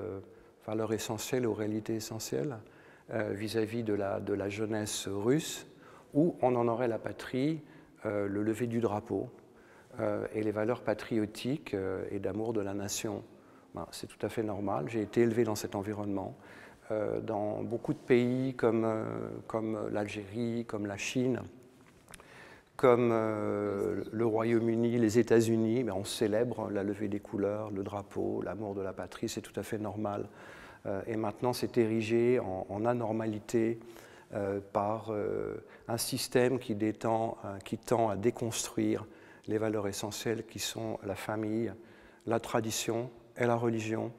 Valeurs 0.66 0.92
essentielles 0.92 1.46
ou 1.46 1.54
réalités 1.54 1.94
essentielles, 1.94 2.58
vis-à-vis 3.30 3.82
de, 3.82 3.94
la, 3.94 4.48
jeunesse 4.48 5.08
russe, 5.08 5.66
où 6.14 6.36
on 6.42 6.56
en 6.56 6.66
aurait 6.68 6.88
la 6.88 6.98
patrie, 6.98 7.62
le 8.04 8.42
lever 8.42 8.66
du 8.66 8.80
drapeau 8.80 9.28
et 10.34 10.42
les 10.42 10.50
valeurs 10.50 10.82
patriotiques 10.82 11.76
et 12.10 12.18
d'amour 12.18 12.52
de 12.52 12.60
la 12.60 12.74
nation. 12.74 13.22
Ben, 13.74 13.86
c'est 13.92 14.08
tout 14.08 14.24
à 14.26 14.28
fait 14.28 14.42
normal. 14.42 14.88
J'ai 14.88 15.02
été 15.02 15.20
élevé 15.20 15.44
dans 15.44 15.54
cet 15.56 15.76
environnement. 15.76 16.36
dans 17.22 17.62
beaucoup 17.62 17.92
de 17.92 17.98
pays 17.98 18.54
comme 18.54 19.78
l'Algérie, 19.92 20.64
comme 20.66 20.86
la 20.86 20.96
Chine, 20.96 21.42
comme 22.80 23.10
euh, 23.12 24.02
le 24.10 24.24
Royaume-Uni, 24.24 24.96
les 24.96 25.18
États-Unis, 25.18 25.84
on 25.90 26.02
célèbre 26.02 26.70
la 26.70 26.82
levée 26.82 27.08
des 27.08 27.20
couleurs, 27.20 27.70
le 27.70 27.82
drapeau, 27.82 28.40
l'amour 28.40 28.74
de 28.74 28.80
la 28.80 28.94
patrie, 28.94 29.28
c'est 29.28 29.42
tout 29.42 29.52
à 29.56 29.62
fait 29.62 29.76
normal. 29.76 30.30
Euh, 30.86 31.02
et 31.06 31.16
maintenant, 31.16 31.52
c'est 31.52 31.76
érigé 31.76 32.40
en, 32.40 32.86
anormalité 32.86 33.80
euh, 34.32 34.60
par 34.72 35.12
un 35.88 35.98
système 35.98 36.58
qui, 36.58 36.74
qui 37.66 37.76
tend 37.76 38.08
à 38.08 38.16
déconstruire 38.16 39.04
les 39.46 39.58
valeurs 39.58 39.86
essentielles 39.86 40.46
qui 40.46 40.58
sont 40.58 40.98
la 41.04 41.16
famille, 41.16 41.74
la 42.26 42.40
tradition 42.40 43.10
et 43.36 43.44
la 43.44 43.56
religion. 43.56 44.10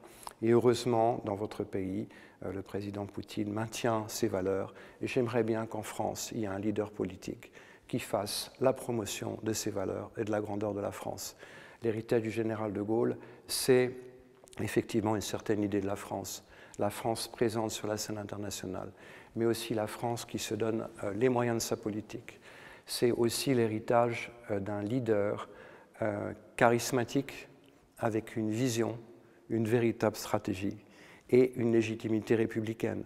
Et 0.43 0.51
heureusement, 0.51 1.23
dans 1.25 1.35
votre 1.35 1.63
pays, 1.63 2.07
le 2.47 2.61
président 2.61 3.07
Poutine 3.07 3.51
maintient 3.51 4.05
ces 4.07 4.27
valeurs. 4.27 4.75
Et 5.01 5.07
j'aimerais 5.07 5.43
bien 5.43 5.65
qu'en 5.65 5.81
France, 5.81 6.31
il 6.35 6.41
y 6.41 6.43
ait 6.43 6.47
un 6.47 6.59
leader 6.59 6.91
politique 6.91 7.51
qui 7.91 8.00
fasse 8.00 8.53
la 8.62 8.71
promotion 8.71 9.38
de 9.43 9.51
ces 9.51 9.69
valeurs 9.69 10.12
et 10.15 10.24
de 10.24 10.31
la 10.31 10.39
grandeur 10.39 10.74
de 10.74 10.79
la 10.79 10.93
France. 10.93 11.36
L'héritage 11.83 12.21
du 12.21 12.31
général 12.31 12.71
de 12.71 12.81
Gaulle, 12.81 13.17
c'est 13.50 13.91
effectivement 14.62 15.13
une 15.13 15.21
certaine 15.21 15.62
idée 15.62 15.81
de 15.81 15.88
la 15.88 15.98
France, 15.98 16.45
la 16.79 16.89
France 16.89 17.27
présente 17.27 17.71
sur 17.71 17.88
la 17.88 17.98
scène 17.98 18.17
internationale, 18.17 18.93
mais 19.36 19.43
aussi 19.43 19.74
la 19.74 19.88
France 19.88 20.24
qui 20.24 20.39
se 20.39 20.55
donne 20.55 20.88
euh, 21.03 21.13
les 21.15 21.27
moyens 21.27 21.57
de 21.57 21.62
sa 21.62 21.75
politique. 21.75 22.39
C'est 22.86 23.12
aussi 23.12 23.53
l'héritage 23.53 24.31
euh, 24.51 24.62
d'un 24.62 24.81
leader 24.81 25.50
euh, 26.01 26.31
charismatique 26.55 27.50
avec 27.98 28.38
une 28.38 28.51
vision, 28.51 28.98
une 29.50 29.67
véritable 29.67 30.15
stratégie 30.15 30.77
et 31.29 31.51
une 31.57 31.74
légitimité 31.74 32.36
républicaine. 32.36 33.03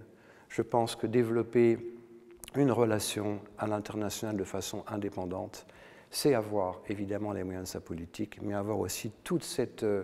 Je 0.48 0.62
pense 0.62 0.96
que 0.96 1.08
développer 1.08 1.95
une 2.57 2.71
relation 2.71 3.39
à 3.57 3.67
l'international 3.67 4.38
de 4.38 4.43
façon 4.43 4.83
indépendante, 4.88 5.65
c'est 6.09 6.33
avoir 6.33 6.81
évidemment 6.88 7.33
les 7.33 7.43
moyens 7.43 7.67
de 7.67 7.71
sa 7.71 7.81
politique, 7.81 8.39
mais 8.41 8.53
avoir 8.53 8.79
aussi 8.79 9.12
toute 9.24 9.43
cette, 9.43 9.83
euh, 9.83 10.03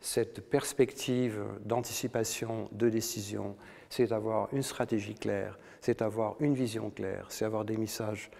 cette 0.00 0.48
perspective 0.48 1.42
d'anticipation, 1.64 2.68
de 2.72 2.88
décision, 2.88 3.56
c'est 3.88 4.12
avoir 4.12 4.48
une 4.52 4.62
stratégie 4.62 5.14
claire, 5.14 5.58
c'est 5.80 6.02
avoir 6.02 6.36
une 6.40 6.54
vision 6.54 6.90
claire, 6.90 7.26
c'est 7.28 7.44
avoir 7.44 7.64
des 7.64 7.76
messages 7.76 8.30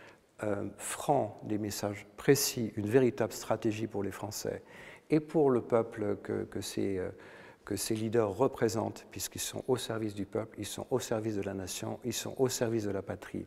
euh, 0.43 0.65
francs, 0.79 1.35
des 1.43 1.59
messages 1.59 2.07
précis, 2.17 2.73
une 2.77 2.87
véritable 2.87 3.33
stratégie 3.33 3.87
pour 3.87 4.03
les 4.03 4.13
Français 4.13 4.63
et 5.11 5.21
pour 5.21 5.51
le 5.51 5.61
peuple 5.61 6.17
que, 6.23 6.45
que 6.45 6.61
c'est. 6.61 6.99
Euh, 6.99 7.11
que 7.71 7.77
ces 7.77 7.95
leaders 7.95 8.37
représentent, 8.37 9.07
puisqu'ils 9.13 9.39
sont 9.41 9.63
au 9.69 9.77
service 9.77 10.13
du 10.13 10.27
peuple, 10.27 10.57
ils 10.59 10.67
sont 10.67 10.89
au 10.91 10.99
service 10.99 11.37
de 11.37 11.43
la 11.43 11.55
nation, 11.55 12.01
ils 12.05 12.13
sont 12.13 12.35
au 12.37 12.49
service 12.49 12.83
de 12.83 12.91
la 12.91 13.01
patrie. 13.01 13.47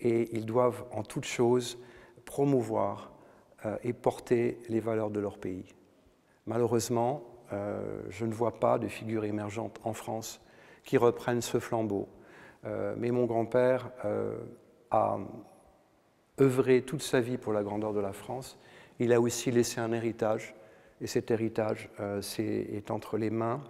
Et 0.00 0.28
ils 0.36 0.44
doivent 0.44 0.84
en 0.90 1.04
toute 1.04 1.24
chose 1.24 1.78
promouvoir 2.24 3.12
euh, 3.64 3.76
et 3.84 3.92
porter 3.92 4.58
les 4.68 4.80
valeurs 4.80 5.10
de 5.10 5.20
leur 5.20 5.38
pays. 5.38 5.72
Malheureusement, 6.46 7.22
euh, 7.52 8.02
je 8.10 8.26
ne 8.26 8.34
vois 8.34 8.58
pas 8.58 8.80
de 8.80 8.88
figure 8.88 9.24
émergente 9.24 9.78
en 9.84 9.92
France 9.92 10.40
qui 10.82 10.96
reprennent 10.96 11.40
ce 11.40 11.60
flambeau. 11.60 12.08
mais 12.96 13.12
mon 13.12 13.24
grand-père 13.24 13.92
a 14.90 15.18
œuvré 16.40 16.82
toute 16.82 17.02
sa 17.02 17.20
vie 17.20 17.38
pour 17.38 17.52
la 17.52 17.62
grandeur 17.62 17.92
de 17.92 18.00
la 18.00 18.12
France. 18.12 18.58
Il 18.98 19.12
a 19.12 19.20
aussi 19.20 19.52
laissé 19.52 19.80
un 19.80 19.92
héritage, 19.92 20.56
et 21.04 21.06
cet 21.06 21.30
héritage 21.30 21.90
est 22.38 22.90
entre 22.90 23.18
les 23.18 23.30
mains 23.30 23.62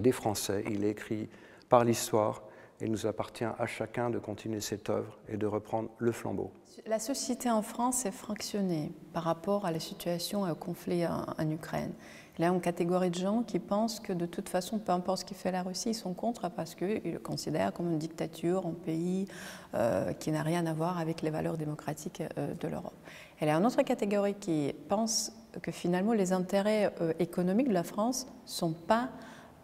des 0.00 0.10
Français. 0.10 0.64
Il 0.68 0.84
est 0.84 0.90
écrit 0.90 1.28
par 1.68 1.84
l'histoire, 1.84 2.42
et 2.82 2.88
nous 2.88 3.06
appartient 3.06 3.44
à 3.44 3.66
chacun 3.66 4.10
de 4.10 4.18
continuer 4.18 4.60
cette 4.60 4.90
œuvre 4.90 5.16
et 5.28 5.36
de 5.36 5.46
reprendre 5.46 5.88
le 5.98 6.10
flambeau. 6.10 6.50
La 6.86 6.98
société 6.98 7.48
en 7.48 7.62
France 7.62 8.04
est 8.06 8.10
fractionnée 8.10 8.90
par 9.12 9.22
rapport 9.22 9.66
à 9.66 9.70
la 9.70 9.78
situation 9.78 10.46
et 10.46 10.50
au 10.50 10.56
conflit 10.56 11.06
en, 11.06 11.50
Ukraine. 11.50 11.92
Il 12.38 12.42
y 12.42 12.44
a 12.44 12.48
une 12.48 12.60
catégorie 12.60 13.10
de 13.10 13.14
gens 13.14 13.42
qui 13.42 13.60
pensent 13.60 14.00
que 14.00 14.12
de 14.12 14.26
toute 14.26 14.48
façon, 14.48 14.78
peu 14.78 14.90
importe 14.90 15.20
ce 15.20 15.24
qui 15.26 15.34
fait 15.34 15.52
la 15.52 15.62
Russie, 15.62 15.90
ils 15.90 15.94
sont 15.94 16.14
contre 16.14 16.50
parce 16.50 16.74
qu'ils 16.74 17.12
le 17.12 17.18
considèrent 17.18 17.72
comme 17.72 17.90
une 17.90 17.98
dictature, 17.98 18.66
un 18.66 18.72
pays 18.72 19.28
euh, 19.74 20.12
qui 20.14 20.32
n'a 20.32 20.42
rien 20.42 20.66
à 20.66 20.72
voir 20.72 20.98
avec 20.98 21.22
les 21.22 21.30
valeurs 21.30 21.58
démocratiques 21.58 22.22
euh, 22.38 22.54
de 22.54 22.68
l'Europe. 22.68 22.96
Il 23.40 23.46
y 23.46 23.50
a 23.50 23.54
une 23.54 23.66
autre 23.66 23.82
catégorie 23.82 24.34
qui 24.34 24.74
pense 24.88 25.30
que 25.60 25.70
finalement 25.70 26.12
les 26.12 26.32
intérêts 26.32 26.92
euh, 27.00 27.12
économiques 27.18 27.68
de 27.68 27.74
la 27.74 27.82
France 27.82 28.26
ne 28.26 28.48
sont 28.48 28.72
pas 28.72 29.10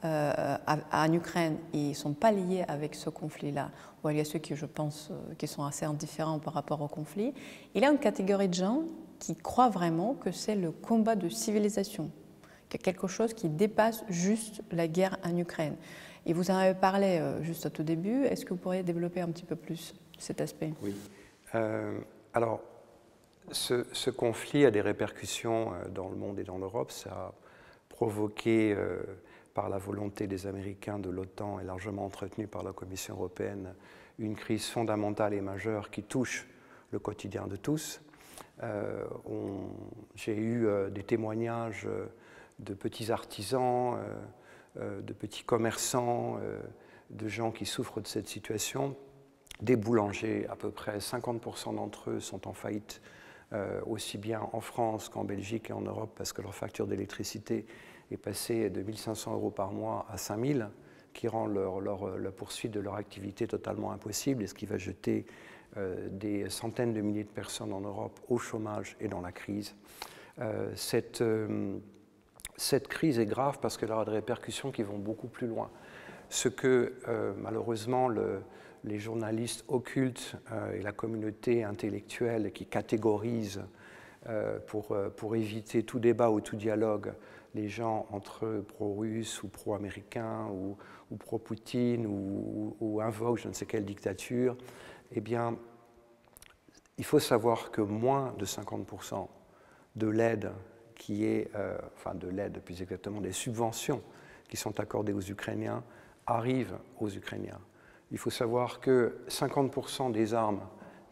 euh, 0.05 0.57
en 0.93 1.13
Ukraine 1.13 1.59
ils 1.73 1.89
ne 1.89 1.95
sont 1.95 2.13
pas 2.13 2.31
liés 2.31 2.65
avec 2.69 2.95
ce 2.95 3.11
conflit-là. 3.11 3.73
il 4.09 4.17
y 4.17 4.21
a 4.21 4.25
ceux 4.25 4.39
qui, 4.39 4.55
je 4.55 4.65
pense, 4.65 5.09
euh, 5.11 5.35
qui 5.37 5.49
sont 5.49 5.65
assez 5.65 5.85
indifférents 5.85 6.39
par 6.39 6.55
rapport 6.55 6.81
au 6.83 6.87
conflit. 6.87 7.35
Il 7.75 7.83
y 7.83 7.85
a 7.85 7.91
une 7.91 7.99
catégorie 7.99 8.47
de 8.47 8.55
gens 8.55 8.85
qui 9.19 9.35
croient 9.35 9.71
vraiment 9.71 10.15
que 10.15 10.31
c'est 10.31 10.55
le 10.55 10.71
combat 10.71 11.17
de 11.17 11.29
civilisation, 11.29 12.13
qu'il 12.69 12.79
y 12.79 12.83
a 12.83 12.85
quelque 12.85 13.09
chose 13.09 13.35
qui 13.35 13.49
dépasse 13.49 14.05
juste 14.09 14.63
la 14.71 14.87
guerre 14.87 15.17
en 15.25 15.37
Ukraine. 15.37 15.75
Et 16.27 16.33
vous 16.33 16.53
en 16.53 16.55
avez 16.55 16.75
parlé 16.79 17.19
euh, 17.19 17.43
juste 17.43 17.67
au 17.67 17.71
tout 17.71 17.83
début. 17.83 18.23
Est-ce 18.23 18.45
que 18.45 18.51
vous 18.51 18.61
pourriez 18.61 18.85
développer 18.85 19.21
un 19.21 19.29
petit 19.33 19.45
peu 19.45 19.57
plus 19.57 19.97
cet 20.17 20.41
aspect? 20.41 20.73
Oui. 20.81 20.95
alors, 22.35 22.61
ce, 23.53 24.11
conflit 24.11 24.65
a 24.65 24.71
des 24.71 24.81
répercussions 24.81 25.73
dans 25.91 26.09
le 26.09 26.17
monde 26.17 26.39
et 26.39 26.45
dans 26.45 26.59
l'Europe. 26.59 26.91
Ça 26.91 27.11
a 27.11 27.35
provoqué 27.89 28.77
par 29.55 29.69
la 29.69 29.79
volonté 29.79 30.27
des 30.27 30.47
Américains 30.47 30.99
de 30.99 31.11
l'OTAN 31.11 31.59
et 31.61 31.65
largement 31.65 32.05
entretenue 32.05 32.47
par 32.47 32.63
la 32.63 32.73
Commission 32.73 33.15
européenne, 33.15 33.75
une 34.19 34.37
crise 34.37 34.67
fondamentale 34.67 35.35
et 35.35 35.41
majeure 35.41 35.91
qui 35.91 36.03
touche 36.03 36.47
le 36.91 36.99
quotidien 36.99 37.47
de 37.47 37.57
tous. 37.57 38.01
Euh, 38.63 39.05
j'ai 40.15 40.37
eu 40.37 40.67
euh, 40.67 40.91
des 40.91 41.03
témoignages 41.03 41.87
euh, 41.87 42.07
de 42.59 42.75
petits 42.75 43.13
artisans, 43.13 43.99
de 44.77 45.13
petits 45.13 45.45
commerçants, 45.45 46.39
de 47.11 47.29
gens 47.29 47.53
qui 47.53 47.67
souffrent 47.67 48.01
de 48.01 48.07
cette 48.07 48.27
situation. 48.27 48.97
Des 49.61 49.77
boulangers, 49.77 50.47
à 50.49 50.57
peu 50.57 50.71
près 50.71 50.99
50% 50.99 51.77
d'entre 51.77 52.11
eux 52.11 52.21
sont 52.21 52.49
en 52.49 52.53
faillite, 52.53 53.01
aussi 53.87 54.19
bien 54.19 54.43
en 54.53 54.61
France 54.61 55.09
qu'en 55.09 55.25
Belgique 55.25 55.71
et 55.71 55.73
en 55.73 55.81
Europe, 55.81 56.13
parce 56.17 56.33
que 56.33 56.43
leur 56.43 56.55
facture 56.55 56.87
d'électricité 56.87 57.65
est 58.11 58.17
passé 58.17 58.71
de 58.71 58.83
1500 58.83 59.33
euros 59.35 59.51
par 59.51 59.73
mois 59.73 60.07
à 60.11 60.19
5000, 60.19 60.69
qui 61.13 61.29
rend 61.29 61.47
la 61.47 62.31
poursuite 62.31 62.73
de 62.73 62.81
leur 62.81 62.95
activité 62.95 63.47
totalement 63.47 63.93
impossible 63.93 64.43
et 64.43 64.47
ce 64.47 64.55
qui 64.55 64.67
va 64.67 64.79
jeter 64.79 65.27
euh, 65.77 66.09
des 66.11 66.49
centaines 66.49 66.93
de 66.93 67.01
milliers 67.01 67.25
de 67.25 67.29
personnes 67.29 67.73
en 67.73 67.81
Europe 67.81 68.19
au 68.29 68.39
chômage 68.39 68.97
et 69.01 69.09
dans 69.09 69.21
la 69.21 69.33
crise. 69.33 69.75
Euh, 70.39 70.71
cette, 70.77 71.21
euh, 71.21 71.77
cette, 72.57 72.89
crise 72.89 73.19
est 73.19 73.27
grave 73.27 73.59
parce 73.61 73.77
qu'elle 73.77 73.93
aura 73.93 74.05
des 74.05 74.13
répercussions 74.13 74.71
qui 74.71 74.83
vont 74.83 74.99
beaucoup 74.99 75.29
plus 75.29 75.47
loin. 75.47 75.71
Ce 76.31 76.49
que 76.49 76.93
malheureusement 77.39 78.07
le, 78.07 78.41
les 78.85 78.99
journalistes 78.99 79.65
occultes 79.69 80.37
et 80.75 80.83
la 80.83 80.93
communauté 80.93 81.65
intellectuelle 81.65 82.53
qui 82.53 82.67
catégorise 82.67 83.63
pour, 84.67 84.97
pour 85.17 85.37
éviter 85.37 85.83
tout 85.83 85.99
débat 85.99 86.31
ou 86.31 86.41
tout 86.41 86.57
dialogue 86.57 87.13
les 87.55 87.69
gens 87.69 88.07
entre 88.11 88.65
pro-russes 88.69 89.43
ou 89.43 89.49
pro-américains 89.49 90.47
ou, 90.49 90.77
pro-Poutine 91.17 92.07
ou, 92.07 93.01
invoquent 93.03 93.39
je 93.39 93.49
ne 93.49 93.53
sais 93.53 93.67
quelle 93.67 93.85
dictature, 93.85 94.57
eh 95.13 95.21
bien, 95.21 95.57
il 96.99 97.05
faut 97.05 97.19
savoir 97.19 97.71
que 97.71 97.81
moins 97.81 98.35
de 98.39 98.45
50% 98.45 99.27
de 99.97 100.07
l'aide 100.09 100.51
qui 100.95 101.25
est, 101.25 101.51
euh, 101.55 101.79
enfin 101.97 102.15
de 102.15 102.29
l'aide 102.29 102.61
plus 102.61 102.83
exactement, 102.83 103.21
des 103.21 103.33
subventions 103.33 104.03
qui 104.49 104.57
sont 104.57 104.79
accordées 104.81 105.13
aux 105.13 105.23
Ukrainiens 105.23 105.83
arrivent 106.27 106.77
aux 107.01 107.09
Ukrainiens. 107.09 107.61
Il 108.11 108.19
faut 108.19 108.31
savoir 108.31 108.81
que 108.81 109.19
50% 109.29 110.13
des 110.13 110.35
armes 110.35 110.63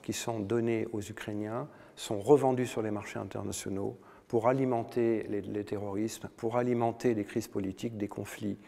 qui 0.03 0.13
sont 0.13 0.41
données 0.41 0.87
aux 0.93 1.01
Ukrainiens 1.01 1.69
sont 1.95 2.21
revendues 2.21 2.67
sur 2.67 2.83
les 2.83 2.91
marchés 2.91 3.19
internationaux 3.19 3.99
pour 4.29 4.49
alimenter 4.49 5.25
les, 5.29 5.65
terrorismes, 5.65 6.29
pour 6.37 6.57
alimenter 6.57 7.15
des 7.15 7.25
crises 7.25 7.49
politiques, 7.49 7.97
des 7.97 8.09
conflits, 8.09 8.59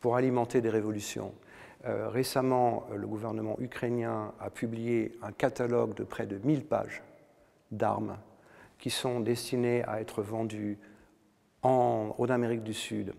pour 0.00 0.16
alimenter 0.16 0.60
des 0.60 0.70
révolutions. 0.70 1.34
Euh, 1.86 2.08
récemment, 2.08 2.86
le 2.94 3.06
gouvernement 3.06 3.56
ukrainien 3.60 4.32
a 4.40 4.50
publié 4.50 5.12
un 5.22 5.32
catalogue 5.32 5.94
de 5.94 6.04
près 6.04 6.26
de 6.26 6.38
1000 6.38 6.64
pages 6.64 7.02
d'armes 7.70 8.16
qui 8.78 8.90
sont 8.90 9.20
destinées 9.20 9.84
à 9.84 10.00
être 10.00 10.22
vendues 10.22 10.78
en, 11.62 12.14
Amérique 12.28 12.62
du 12.62 12.74
Sud, 12.74 13.14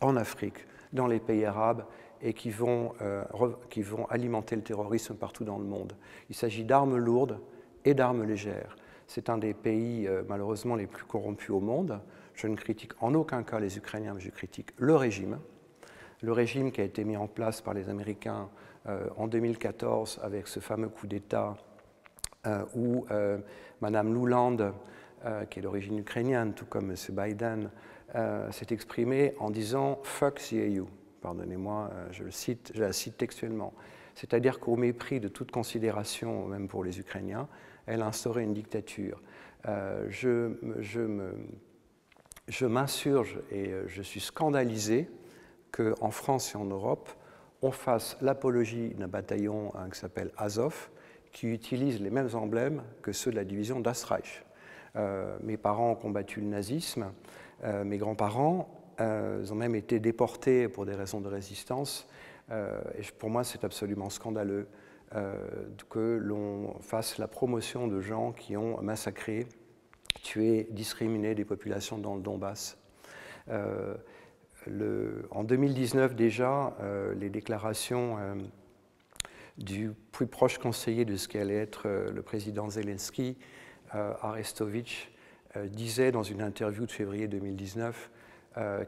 en 0.00 0.16
Afrique, 0.16 0.66
dans 0.92 1.06
les 1.06 1.20
pays 1.20 1.44
arabes 1.44 1.84
et 2.22 2.32
qui 2.32 2.50
vont, 2.50 2.92
euh, 3.02 3.24
qui 3.70 3.82
vont 3.82 4.06
alimenter 4.06 4.56
le 4.56 4.62
terrorisme 4.62 5.14
partout 5.14 5.44
dans 5.44 5.58
le 5.58 5.64
monde. 5.64 5.94
Il 6.28 6.34
s'agit 6.36 6.64
d'armes 6.64 6.96
lourdes 6.96 7.40
et 7.84 7.94
d'armes 7.94 8.24
légères. 8.24 8.76
C'est 9.06 9.30
un 9.30 9.38
des 9.38 9.54
pays 9.54 10.06
euh, 10.06 10.22
malheureusement 10.28 10.76
les 10.76 10.86
plus 10.86 11.04
corrompus 11.04 11.50
au 11.50 11.60
monde. 11.60 12.00
Je 12.34 12.46
ne 12.46 12.56
critique 12.56 12.92
en 13.00 13.14
aucun 13.14 13.42
cas 13.42 13.60
les 13.60 13.76
Ukrainiens, 13.76 14.14
mais 14.14 14.20
je 14.20 14.30
critique 14.30 14.70
le 14.78 14.96
régime. 14.96 15.38
Le 16.20 16.32
régime 16.32 16.72
qui 16.72 16.80
a 16.80 16.84
été 16.84 17.04
mis 17.04 17.16
en 17.16 17.28
place 17.28 17.60
par 17.60 17.74
les 17.74 17.88
Américains 17.88 18.48
euh, 18.86 19.08
en 19.16 19.28
2014 19.28 20.20
avec 20.22 20.48
ce 20.48 20.60
fameux 20.60 20.88
coup 20.88 21.06
d'État 21.06 21.56
où 22.74 23.04
Mme 23.82 24.14
Luland, 24.14 24.56
qui 25.50 25.58
est 25.58 25.62
d'origine 25.62 25.98
ukrainienne, 25.98 26.54
tout 26.54 26.64
comme 26.64 26.90
M. 26.90 26.96
Biden, 27.10 27.70
s'est 28.52 28.68
exprimée 28.70 29.34
en 29.38 29.50
disant 29.50 29.98
Fuck 30.02 30.40
EU. 30.54 30.84
Pardonnez-moi, 31.20 31.90
cite, 32.30 32.72
je 32.74 32.82
la 32.82 32.92
cite 32.92 33.16
textuellement. 33.16 33.74
C'est-à-dire 34.14 34.58
qu'au 34.58 34.74
mépris 34.74 35.20
de 35.20 35.28
toute 35.28 35.52
considération, 35.52 36.46
même 36.46 36.66
pour 36.66 36.82
les 36.82 36.98
Ukrainiens, 36.98 37.48
elle 37.86 38.02
a 38.02 38.06
instauré 38.06 38.42
une 38.42 38.52
dictature. 38.52 39.22
Euh, 39.66 40.06
je, 40.08 40.48
m'insurge 42.66 43.38
et 43.52 43.68
euh, 43.68 43.86
je 43.86 44.02
suis 44.02 44.20
scandalisé 44.20 45.08
qu'en 45.70 46.10
France 46.10 46.54
et 46.54 46.58
en 46.58 46.64
Europe, 46.64 47.10
on 47.62 47.70
fasse 47.70 48.16
l'apologie 48.20 48.90
d'un 48.90 49.06
bataillon 49.06 49.72
hein, 49.76 49.88
qui 49.90 49.98
s'appelle 49.98 50.32
Azov, 50.36 50.90
qui 51.32 51.46
utilise 51.46 52.00
les 52.00 52.10
mêmes 52.10 52.34
emblèmes 52.34 52.82
que 53.02 53.12
ceux 53.12 53.30
de 53.30 53.36
la 53.36 53.44
division 53.44 53.78
d'Asreich. 53.80 54.44
Euh, 54.96 55.36
mes 55.42 55.56
parents 55.56 55.92
ont 55.92 55.96
combattu 55.96 56.40
le 56.40 56.46
nazisme, 56.46 57.12
mes 57.84 57.98
grands-parents 57.98 58.77
ont 58.98 59.54
même 59.54 59.74
été 59.74 60.00
déportés 60.00 60.68
pour 60.68 60.86
des 60.86 60.94
raisons 60.94 61.20
de 61.20 61.28
résistance, 61.28 62.08
et 62.50 63.02
pour 63.18 63.30
moi 63.30 63.44
c'est 63.44 63.64
absolument 63.64 64.10
scandaleux. 64.10 64.66
Euh, 65.14 65.32
que 65.88 66.18
l'on 66.20 66.74
fasse 66.80 67.16
la 67.16 67.28
promotion 67.28 67.88
de 67.88 67.98
gens 67.98 68.32
qui 68.32 68.58
ont 68.58 68.82
massacré, 68.82 69.46
tué, 70.22 70.66
discriminé 70.70 71.34
des 71.34 71.46
populations 71.46 71.96
dans 71.96 72.14
le 72.14 72.20
Donbass. 72.20 72.76
Euh, 73.48 73.94
en 75.30 75.44
2019 75.44 76.14
déjà, 76.14 76.76
euh, 76.80 77.14
les 77.14 77.30
déclarations 77.30 78.18
du 79.56 79.92
plus 80.12 80.26
proche 80.26 80.58
conseiller 80.58 81.06
de 81.06 81.16
ce 81.16 81.26
qu'allait 81.26 81.56
être 81.56 81.88
le 81.88 82.20
président 82.20 82.68
Zelensky, 82.68 83.38
Arestovitch, 83.90 85.10
disait 85.68 86.12
dans 86.12 86.22
une 86.22 86.42
interview 86.42 86.84
de 86.84 86.92
février 86.92 87.28
2019 87.28 88.10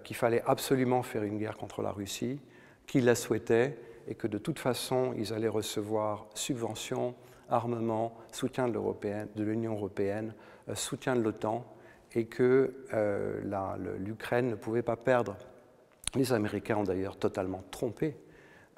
qu'il 0.03 0.17
fallait 0.17 0.43
absolument 0.47 1.03
faire 1.05 1.23
une 1.23 1.39
guerre 1.39 1.57
contre 1.57 1.81
la 1.81 1.93
Russie, 1.93 2.41
qu'il 2.87 3.05
la 3.05 3.15
souhaitait, 3.15 3.79
et 4.09 4.15
que 4.17 4.27
de 4.27 4.39
toute 4.39 4.59
façon, 4.59 5.15
ils 5.17 5.33
allaient 5.33 5.49
recevoir 5.49 6.27
subventions, 6.35 7.15
armements, 7.49 8.17
soutien 8.33 8.69
de 8.69 9.43
l'Union 9.43 9.75
européenne, 9.75 10.35
euh, 10.69 10.75
soutien 10.75 11.17
de 11.17 11.23
l'OTAN, 11.23 11.65
et 12.13 12.27
que 12.27 12.75
euh, 12.93 13.97
l'Ukraine 13.99 14.49
ne 14.49 14.57
pouvait 14.57 14.83
pas 14.83 14.97
perdre. 14.97 15.37
Les 16.17 16.33
Américains 16.33 16.79
ont 16.79 16.85
d'ailleurs 16.85 17.17
totalement 17.17 17.63
trompé 17.71 18.17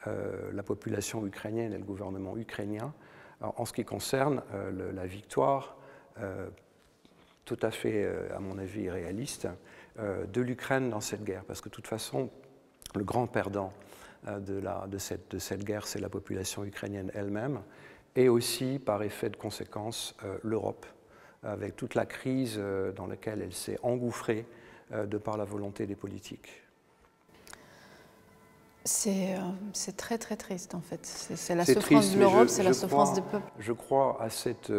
euh, 0.07 0.51
la 0.53 0.63
population 0.63 1.27
ukrainienne 1.27 1.73
et 1.73 1.79
le 1.79 1.85
gouvernement 1.85 2.37
ukrainien 2.37 2.93
en 3.41 3.65
ce 3.65 3.73
qui 3.73 3.85
concerne 3.85 4.41
la 4.71 5.05
victoire 5.05 5.77
tout 7.45 7.59
à 7.61 7.73
fait, 7.73 8.09
à 8.33 8.39
mon 8.39 8.57
avis, 8.57 8.89
réaliste 8.89 9.49
de 9.99 10.41
l'Ukraine 10.41 10.91
dans 10.91 11.01
cette 11.01 11.25
guerre. 11.25 11.45
Parce 11.45 11.61
que 11.61 11.69
de 11.69 11.75
toute 11.75 11.87
façon, 11.87 12.31
le 12.95 13.05
grand 13.05 13.27
perdant 13.27 13.73
de, 14.27 14.59
la, 14.59 14.87
de, 14.87 14.99
cette, 14.99 15.31
de, 15.31 15.39
cette, 15.39 15.65
guerre, 15.65 15.87
c'est 15.87 16.01
la 16.01 16.09
population 16.09 16.65
ukrainienne 16.65 17.11
elle-même, 17.15 17.61
et 18.17 18.29
aussi, 18.29 18.79
par 18.79 19.03
effet 19.03 19.31
de 19.31 19.37
conséquence, 19.37 20.17
l'Europe, 20.43 20.87
avec 21.43 21.77
toute 21.77 21.95
la 21.95 22.07
crise 22.07 22.61
dans 22.97 23.07
laquelle 23.07 23.43
elle 23.43 23.53
s'est 23.53 23.79
engouffrée 23.83 24.47
de 24.93 25.19
par 25.19 25.37
la 25.37 25.45
volonté 25.45 25.87
des 25.87 25.97
politiques. 25.97 26.63
C'est 28.85 29.97
très 29.97 30.19
très 30.19 30.37
triste 30.37 30.75
en 30.75 30.81
fait. 30.81 31.05
C'est 31.05 31.55
la 31.55 31.65
souffrance 31.65 32.15
de 32.15 32.19
l'Europe, 32.19 32.49
c'est 32.49 32.63
la 32.63 32.73
souffrance 32.73 33.15
des 33.15 33.23
peuples. 33.23 33.51
Je 33.59 33.73
crois 33.73 34.21
à 34.21 34.29
cette, 34.29 34.73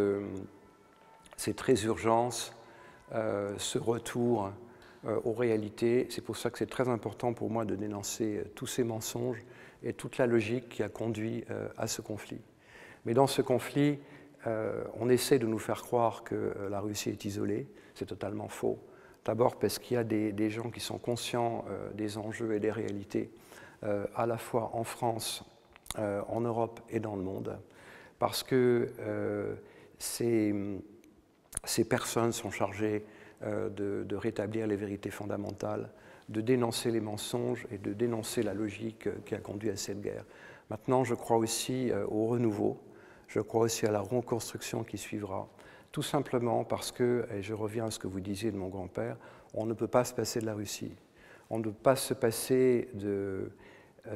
cette 1.37 1.61
résurgence, 1.61 2.53
ce 3.11 3.77
retour 3.77 4.45
euh, 4.45 4.49
aux 5.23 5.33
réalités. 5.33 6.07
C'est 6.09 6.23
pour 6.23 6.37
ça 6.37 6.49
que 6.49 6.57
c'est 6.57 6.69
très 6.69 6.87
important 6.87 7.33
pour 7.33 7.49
moi 7.49 7.65
de 7.65 7.75
dénoncer 7.75 8.37
euh, 8.37 8.43
tous 8.55 8.67
ces 8.67 8.83
mensonges 8.83 9.43
et 9.83 9.93
toute 9.93 10.17
la 10.17 10.27
logique 10.27 10.69
qui 10.69 10.83
a 10.83 10.89
conduit 10.89 11.43
euh, 11.49 11.67
à 11.77 11.87
ce 11.87 12.01
conflit. 12.01 12.41
Mais 13.05 13.13
dans 13.13 13.27
ce 13.27 13.41
conflit, 13.41 13.99
on 14.99 15.07
essaie 15.07 15.39
de 15.39 15.47
nous 15.47 15.59
faire 15.59 15.81
croire 15.81 16.25
que 16.25 16.53
la 16.69 16.81
Russie 16.81 17.09
est 17.09 17.23
isolée. 17.23 17.65
C'est 17.95 18.07
totalement 18.07 18.49
faux. 18.49 18.77
D'abord 19.23 19.57
parce 19.57 19.79
qu'il 19.79 19.95
y 19.95 19.97
a 19.97 20.03
des, 20.03 20.49
gens 20.49 20.69
qui 20.69 20.81
sont 20.81 20.97
conscients 20.97 21.63
des 21.93 22.17
enjeux 22.17 22.53
et 22.53 22.59
des 22.59 22.71
réalités, 22.71 23.31
à 23.81 24.25
la 24.25 24.37
fois 24.37 24.71
en 24.73 24.83
France, 24.83 25.45
en 25.97 26.41
Europe 26.41 26.81
et 26.89 26.99
dans 26.99 27.15
le 27.15 27.21
monde. 27.21 27.57
Parce 28.19 28.43
que 28.43 28.89
ces, 29.97 30.53
ces 31.63 31.87
personnes 31.87 32.33
sont 32.33 32.51
chargées 32.51 33.05
euh, 33.45 33.69
de, 33.69 34.15
rétablir 34.15 34.67
les 34.67 34.75
vérités 34.75 35.09
fondamentales, 35.09 35.89
de 36.29 36.39
dénoncer 36.39 36.91
les 36.91 37.01
mensonges 37.01 37.67
et 37.71 37.77
de 37.77 37.91
dénoncer 37.91 38.43
la 38.43 38.53
logique 38.53 39.07
euh, 39.07 39.15
qui 39.25 39.35
a 39.35 39.39
conduit 39.39 39.69
à 39.69 39.75
cette 39.75 40.01
guerre. 40.01 40.23
Maintenant, 40.69 41.03
je 41.03 41.13
crois 41.13 41.37
aussi 41.37 41.91
euh, 41.91 42.05
au 42.07 42.27
renouveau, 42.27 42.79
je 43.27 43.39
crois 43.39 43.61
aussi 43.61 43.85
à 43.85 43.91
la 43.91 43.99
reconstruction 43.99 44.83
qui 44.83 44.97
suivra, 44.97 45.49
tout 45.91 46.03
simplement 46.03 46.63
parce 46.63 46.91
que, 46.91 47.27
et 47.33 47.41
je 47.41 47.53
reviens 47.53 47.87
à 47.87 47.91
ce 47.91 47.99
que 47.99 48.07
vous 48.07 48.21
disiez 48.21 48.51
de 48.51 48.57
mon 48.57 48.69
grand-père, 48.69 49.17
on 49.53 49.65
ne 49.65 49.73
peut 49.73 49.87
pas 49.87 50.05
se 50.05 50.13
passer 50.13 50.39
de 50.39 50.45
la 50.45 50.53
Russie. 50.53 50.95
On 51.49 51.57
ne 51.57 51.63
peut 51.63 51.71
pas 51.71 51.95
se 51.95 52.13
passer 52.13 52.89
de 52.93 53.51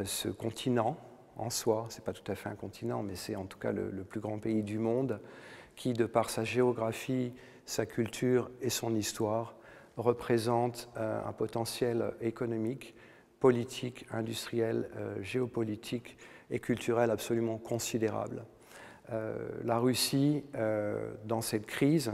ce 0.04 0.30
continent 0.30 0.98
en 1.38 1.50
soi, 1.50 1.88
ce 1.90 1.98
n'est 1.98 2.04
pas 2.04 2.14
tout 2.14 2.32
à 2.32 2.36
fait 2.36 2.50
un 2.50 2.56
continent, 2.56 3.04
mais 3.04 3.16
c'est 3.16 3.36
en 3.36 3.46
tout 3.46 3.60
cas 3.60 3.72
le, 3.72 3.90
le, 3.92 4.04
plus 4.04 4.20
grand 4.20 4.40
pays 4.40 4.64
du 4.64 4.80
monde, 4.80 5.20
qui, 5.76 5.94
de 5.94 6.06
par 6.06 6.30
sa 6.30 6.44
géographie, 6.44 7.34
sa 7.68 7.86
culture 7.86 8.50
et 8.62 8.70
son 8.70 8.96
histoire 8.96 9.56
représentent 9.98 10.90
euh, 10.98 11.22
un 11.24 11.34
potentiel 11.34 12.14
économique, 12.22 12.96
politique, 13.40 14.06
industriel, 14.10 14.90
euh, 14.96 15.22
géopolitique 15.22 16.18
et 16.50 16.60
culturel 16.60 17.12
absolument 17.12 17.58
considérable. 17.58 18.46
Euh, 19.12 19.36
la 19.64 19.80
Russie, 19.80 20.44
dans 21.26 21.42
cette 21.42 21.66
crise, 21.66 22.14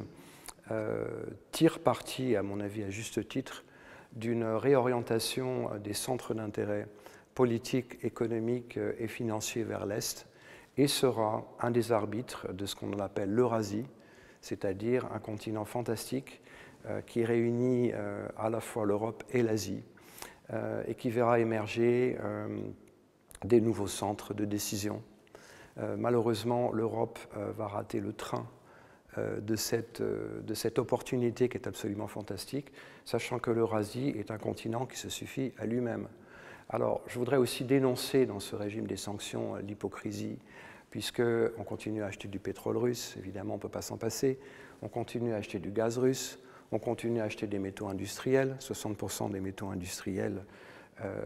tire 1.51 1.79
parti, 1.79 2.35
à 2.35 2.41
mon 2.41 2.59
avis 2.59 2.83
à 2.83 2.89
juste 2.89 3.27
titre, 3.27 3.63
d'une 4.13 4.43
réorientation 4.43 5.69
des 5.83 5.93
centres 5.93 6.33
d'intérêt 6.33 6.87
politiques, 7.35 8.03
économiques 8.03 8.79
et 8.97 9.07
financiers 9.07 9.63
vers 9.63 9.85
l'Est 9.85 10.27
et 10.77 10.87
sera 10.87 11.45
un 11.59 11.71
des 11.71 11.91
arbitres 11.91 12.53
de 12.53 12.65
ce 12.65 12.75
qu'on 12.75 12.97
appelle 12.99 13.31
l'Eurasie, 13.31 13.85
c'est-à-dire 14.43 15.07
un 15.13 15.19
continent 15.19 15.65
fantastique 15.65 16.41
euh, 16.85 17.01
qui 17.01 17.23
réunit 17.23 17.91
euh, 17.93 18.27
à 18.37 18.49
la 18.49 18.59
fois 18.59 18.85
l'Europe 18.85 19.23
et 19.31 19.41
l'Asie 19.41 19.81
euh, 20.51 20.83
et 20.85 20.95
qui 20.95 21.09
verra 21.09 21.39
émerger 21.39 22.17
des 23.43 23.61
nouveaux 23.61 23.87
centres 23.87 24.33
de 24.33 24.45
décision. 24.45 25.01
malheureusement, 25.97 26.71
l'Europe 26.71 27.19
va 27.57 27.67
rater 27.67 27.99
le 27.99 28.13
train 28.13 28.47
de 29.17 29.55
cette, 29.55 30.01
de, 30.01 30.53
cette, 30.53 30.79
opportunité 30.79 31.49
qui 31.49 31.57
est 31.57 31.67
absolument 31.67 32.07
fantastique, 32.07 32.71
sachant 33.03 33.39
que 33.39 33.51
l'Eurasie 33.51 34.13
est 34.17 34.31
un 34.31 34.37
continent 34.37 34.85
qui 34.85 34.97
se 34.97 35.09
suffit 35.09 35.51
à 35.57 35.65
lui-même. 35.65 36.07
Alors, 36.69 37.01
je 37.07 37.19
voudrais 37.19 37.37
aussi 37.37 37.65
dénoncer 37.65 38.25
dans 38.25 38.39
ce 38.39 38.55
régime 38.55 38.87
des 38.87 38.97
sanctions 38.97 39.55
l'hypocrisie 39.57 40.39
puisqu'on 40.93 41.63
continue 41.65 42.03
à 42.03 42.05
acheter 42.05 42.27
du 42.27 42.37
pétrole 42.37 42.77
russe, 42.77 43.15
évidemment 43.17 43.55
on 43.55 43.57
ne 43.57 43.61
peut 43.63 43.67
pas 43.67 43.81
s'en 43.81 43.97
passer, 43.97 44.37
on 44.83 44.87
continue 44.87 45.33
à 45.33 45.37
acheter 45.37 45.57
du 45.57 45.71
gaz 45.71 45.97
russe, 45.97 46.37
on 46.71 46.77
continue 46.77 47.19
à 47.19 47.23
acheter 47.23 47.47
des 47.47 47.57
métaux 47.57 47.87
industriels, 47.87 48.55
60% 48.59 49.31
des 49.31 49.39
métaux 49.39 49.69
industriels 49.69 50.45
euh, 51.03 51.19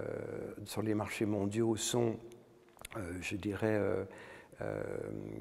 sur 0.64 0.82
les 0.84 0.94
marchés 0.94 1.26
mondiaux 1.26 1.76
sont, 1.76 2.16
euh, 2.96 3.02
je 3.20 3.36
dirais, 3.36 3.78
euh, 3.78 4.06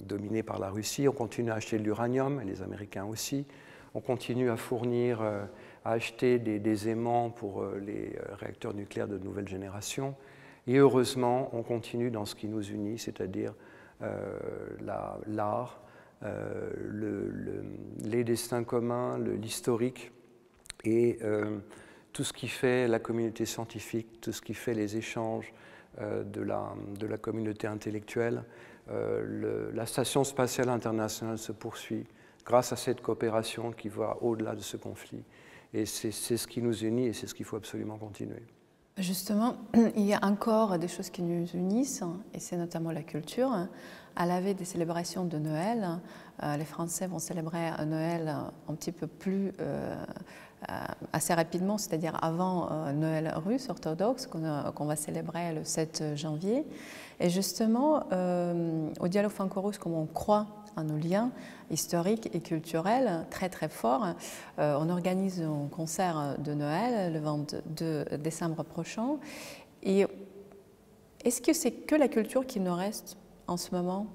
dominés 0.04 0.42
par 0.42 0.58
la 0.58 0.70
Russie, 0.70 1.06
on 1.06 1.12
continue 1.12 1.52
à 1.52 1.54
acheter 1.54 1.78
de 1.78 1.84
l'uranium, 1.84 2.40
les 2.40 2.62
Américains 2.62 3.04
aussi, 3.04 3.46
on 3.94 4.00
continue 4.00 4.50
à 4.50 4.56
fournir, 4.56 5.22
à 5.22 5.48
acheter 5.84 6.40
des 6.40 6.88
aimants 6.88 7.30
pour 7.30 7.64
les 7.64 8.18
réacteurs 8.40 8.74
nucléaires 8.74 9.06
de 9.06 9.18
nouvelle 9.18 9.46
génération, 9.46 10.16
et 10.66 10.78
heureusement, 10.78 11.48
on 11.52 11.62
continue 11.62 12.10
dans 12.10 12.24
ce 12.24 12.34
qui 12.34 12.48
nous 12.48 12.68
unit, 12.72 12.98
c'est-à-dire 12.98 13.54
euh, 14.02 14.38
l'art, 15.26 15.80
euh, 16.22 16.70
le, 16.76 17.64
les 18.04 18.24
destins 18.24 18.64
communs, 18.64 19.18
l'historique 19.18 20.12
et 20.84 21.18
euh, 21.22 21.58
tout 22.12 22.24
ce 22.24 22.32
qui 22.32 22.48
fait 22.48 22.88
la 22.88 22.98
communauté 22.98 23.46
scientifique, 23.46 24.20
tout 24.20 24.32
ce 24.32 24.42
qui 24.42 24.54
fait 24.54 24.74
les 24.74 24.96
échanges 24.96 25.52
de 25.98 26.42
la 26.42 27.18
communauté 27.18 27.66
intellectuelle. 27.66 28.44
la 28.88 29.86
Station 29.86 30.24
spatiale 30.24 30.68
internationale 30.68 31.38
se 31.38 31.52
poursuit 31.52 32.06
grâce 32.44 32.72
à 32.72 32.76
cette 32.76 33.00
coopération 33.00 33.72
qui 33.72 33.88
va 33.88 34.18
au-delà 34.20 34.54
de 34.54 34.60
ce 34.60 34.76
conflit. 34.76 35.24
Et 35.72 35.86
c'est 35.86 36.10
ce 36.10 36.46
qui 36.46 36.60
nous 36.60 36.84
unit 36.84 37.06
et 37.06 37.12
c'est 37.14 37.26
ce 37.26 37.34
qu'il 37.34 37.46
faut 37.46 37.56
absolument 37.56 37.96
continuer. 37.96 38.42
Justement, 38.98 39.56
il 39.96 40.06
y 40.06 40.14
a 40.14 40.24
encore 40.24 40.78
des 40.78 40.88
choses 40.88 41.10
qui 41.10 41.20
nous 41.20 41.46
unissent, 41.52 42.02
et 42.32 42.40
c'est 42.40 42.56
notamment 42.56 42.90
la 42.90 43.02
culture. 43.02 43.52
À 44.16 44.24
la 44.24 44.40
veille 44.40 44.54
des 44.54 44.64
célébrations 44.64 45.24
de 45.26 45.36
Noël, 45.36 46.00
euh, 46.42 46.56
les 46.56 46.64
Français 46.64 47.06
vont 47.06 47.18
célébrer 47.18 47.72
Noël 47.84 48.34
un 48.68 48.74
petit 48.74 48.92
peu 48.92 49.06
plus 49.06 49.52
euh, 49.60 49.94
euh, 50.70 50.74
assez 51.12 51.34
rapidement, 51.34 51.76
c'est-à-dire 51.76 52.18
avant 52.24 52.70
Noël 52.94 53.34
russe 53.36 53.68
orthodoxe 53.68 54.26
qu'on 54.26 54.86
va 54.86 54.96
célébrer 54.96 55.52
le 55.52 55.62
7 55.62 56.14
janvier. 56.14 56.64
Et 57.20 57.28
justement, 57.28 58.04
au 58.98 59.08
dialogue 59.08 59.30
franco-russe, 59.30 59.76
comme 59.76 59.92
on 59.92 60.06
croit 60.06 60.46
à 60.76 60.82
nos 60.82 60.98
liens 60.98 61.32
historiques 61.70 62.30
et 62.34 62.40
culturels 62.40 63.26
très 63.30 63.48
très 63.48 63.68
forts. 63.68 64.06
on 64.58 64.88
organise 64.88 65.42
un 65.42 65.68
concert 65.68 66.36
de 66.38 66.54
Noël 66.54 67.12
le 67.12 67.18
22 67.18 68.04
décembre 68.18 68.62
prochain. 68.62 69.16
Et 69.82 70.06
est-ce 71.24 71.42
que 71.42 71.52
c'est 71.52 71.72
que 71.72 71.96
la 71.96 72.08
culture 72.08 72.46
qui 72.46 72.60
nous 72.60 72.74
reste 72.74 73.16
en 73.48 73.56
ce 73.56 73.74
moment, 73.74 74.06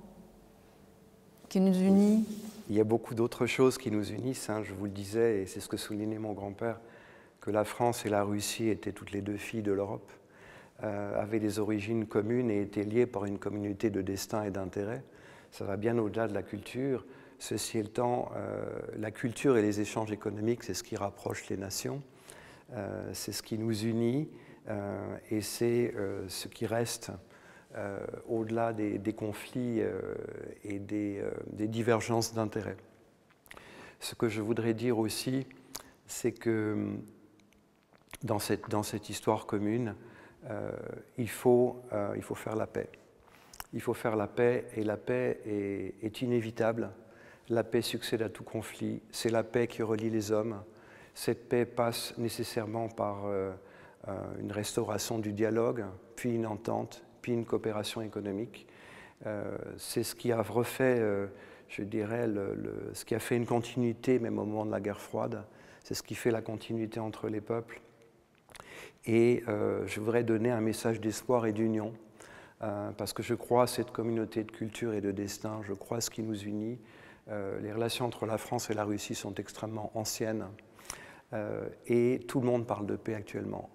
qui 1.50 1.60
nous 1.60 1.78
unit? 1.78 2.24
Il 2.70 2.76
y 2.78 2.80
a 2.80 2.86
beaucoup 2.86 3.16
d'autres 3.16 3.46
choses 3.46 3.78
qui 3.78 3.92
nous 3.92 4.12
unissent, 4.12 4.50
hein, 4.50 4.64
je 4.64 4.74
vous 4.74 4.86
le 4.86 4.92
disais, 4.92 5.42
et 5.42 5.46
c'est 5.46 5.60
ce 5.60 5.68
que 5.68 5.76
soulignait 5.76 6.20
mon 6.20 6.32
grand-père, 6.32 6.80
que 7.42 7.52
la 7.52 7.66
France 7.66 8.06
et 8.06 8.10
la 8.10 8.24
Russie 8.24 8.70
étaient 8.70 8.94
toutes 8.94 9.12
les 9.12 9.22
deux 9.22 9.36
filles 9.36 9.62
de 9.62 9.74
l'Europe, 9.74 10.10
euh, 10.84 11.22
avaient 11.22 11.42
des 11.42 11.60
origines 11.60 12.06
communes 12.06 12.50
et 12.50 12.62
étaient 12.62 12.84
liées 12.84 13.06
par 13.06 13.26
une 13.26 13.40
communauté 13.40 13.90
de 13.90 14.02
destin 14.02 14.44
et 14.44 14.52
d'intérêt. 14.52 15.04
Ça 15.52 15.66
va 15.66 15.78
bien 15.78 15.98
au-delà 15.98 16.28
de 16.28 16.34
la 16.34 16.44
culture. 16.44 17.06
Ceci 17.40 17.80
étant, 17.80 18.32
euh, 18.36 18.64
la 18.98 19.12
culture 19.12 19.58
et 19.58 19.62
les 19.62 19.82
échanges 19.82 20.12
économiques, 20.12 20.64
c'est 20.64 20.74
ce 20.74 20.84
qui 20.84 20.96
rapproche 20.96 21.50
les 21.50 21.58
nations, 21.58 22.02
euh, 22.74 23.10
c'est 23.14 23.32
ce 23.32 23.44
qui 23.44 23.58
nous 23.58 23.86
unit 23.86 24.30
et 25.32 25.42
c'est 25.42 25.94
ce 26.28 26.48
qui 26.48 26.68
reste 26.68 27.12
euh, 27.76 28.06
au-delà 28.28 28.74
des, 28.74 29.14
conflits 29.14 29.80
euh, 29.80 30.16
et 30.66 30.82
euh, 30.92 31.32
des, 31.54 31.70
divergences 31.70 32.34
d'intérêts. 32.34 32.76
Ce 34.02 34.14
que 34.14 34.28
je 34.28 34.42
voudrais 34.42 34.74
dire 34.74 35.00
aussi, 35.00 35.48
c'est 36.08 36.34
que 36.34 36.98
dans 38.24 38.40
cette, 38.40 39.10
histoire 39.10 39.46
commune, 39.46 39.96
il, 41.18 41.30
faut, 41.30 41.82
faire 42.36 42.58
la 42.58 42.68
paix. 42.68 42.90
Il 43.74 43.82
faut 43.82 43.94
faire 43.94 44.16
la 44.16 44.28
paix 44.28 44.68
et 44.76 44.84
la 44.84 44.98
paix 44.98 45.40
est, 45.46 46.22
inévitable. 46.22 46.92
La 47.50 47.64
paix 47.64 47.82
succède 47.82 48.22
à 48.22 48.30
tout 48.30 48.44
conflit. 48.44 49.02
C'est 49.12 49.30
la 49.30 49.44
paix 49.44 49.68
qui 49.68 49.82
relie 49.82 50.10
les 50.10 50.32
hommes. 50.32 50.62
Cette 51.14 51.48
paix 51.50 51.66
passe 51.66 52.18
nécessairement 52.18 52.90
par 52.90 53.26
une 54.40 54.52
restauration 54.52 55.20
du 55.20 55.34
dialogue, 55.34 55.86
puis 56.16 56.34
une 56.34 56.46
entente, 56.46 57.04
puis 57.22 57.34
une 57.34 57.46
coopération 57.46 58.02
économique. 58.02 58.68
Euh, 59.26 59.58
c'est 59.78 60.04
ce 60.04 60.16
qui 60.16 60.32
a 60.32 60.42
refait, 60.42 60.98
euh, 61.00 61.28
je 61.70 61.84
dirais, 61.84 62.28
ce 62.94 63.06
qui 63.06 63.16
a 63.16 63.20
fait 63.20 63.36
une 63.36 63.46
continuité 63.46 64.20
même 64.20 64.40
au 64.40 64.46
moment 64.46 64.66
de 64.66 64.72
la 64.72 64.82
guerre 64.82 65.00
froide. 65.00 65.44
C'est 65.84 65.94
ce 65.94 66.04
qui 66.04 66.16
fait 66.16 66.32
la 66.32 66.42
continuité 66.42 67.00
entre 67.00 67.28
les 67.28 67.42
peuples. 67.42 67.82
Et 69.06 69.44
euh, 69.48 69.86
je 69.88 70.00
voudrais 70.00 70.24
donner 70.24 70.52
un 70.52 70.62
message 70.62 71.02
d'espoir 71.02 71.46
et 71.46 71.54
d'union 71.54 71.94
parce 72.98 73.14
que 73.14 73.24
je 73.24 73.34
crois 73.34 73.64
à 73.64 73.68
cette 73.68 73.92
communauté 73.92 74.44
de 74.44 74.52
culture 74.52 74.94
et 74.94 75.02
de 75.02 75.12
destin, 75.12 75.62
je 75.64 75.74
crois 75.74 75.98
à 75.98 76.02
ce 76.02 76.10
qui 76.10 76.22
nous 76.22 76.38
unit. 76.44 76.80
les 77.28 77.74
relations 77.74 78.06
entre 78.06 78.26
la 78.26 78.38
France 78.38 78.70
et 78.70 78.74
la 78.74 78.84
Russie 78.84 79.16
sont 79.16 79.34
extrêmement 79.36 79.92
anciennes 79.96 80.46
et 81.88 82.20
tout 82.28 82.40
le 82.40 82.46
monde 82.46 82.68
parle 82.68 82.86
de 82.86 82.96
paix 82.96 83.16
actuellement. 83.16 83.70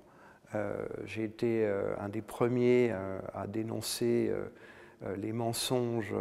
J'ai 1.05 1.25
été 1.25 1.67
un 1.99 2.09
des 2.09 2.23
premiers 2.23 2.93
à 3.35 3.47
dénoncer 3.49 4.33
les 5.17 5.33
mensonges, 5.33 6.15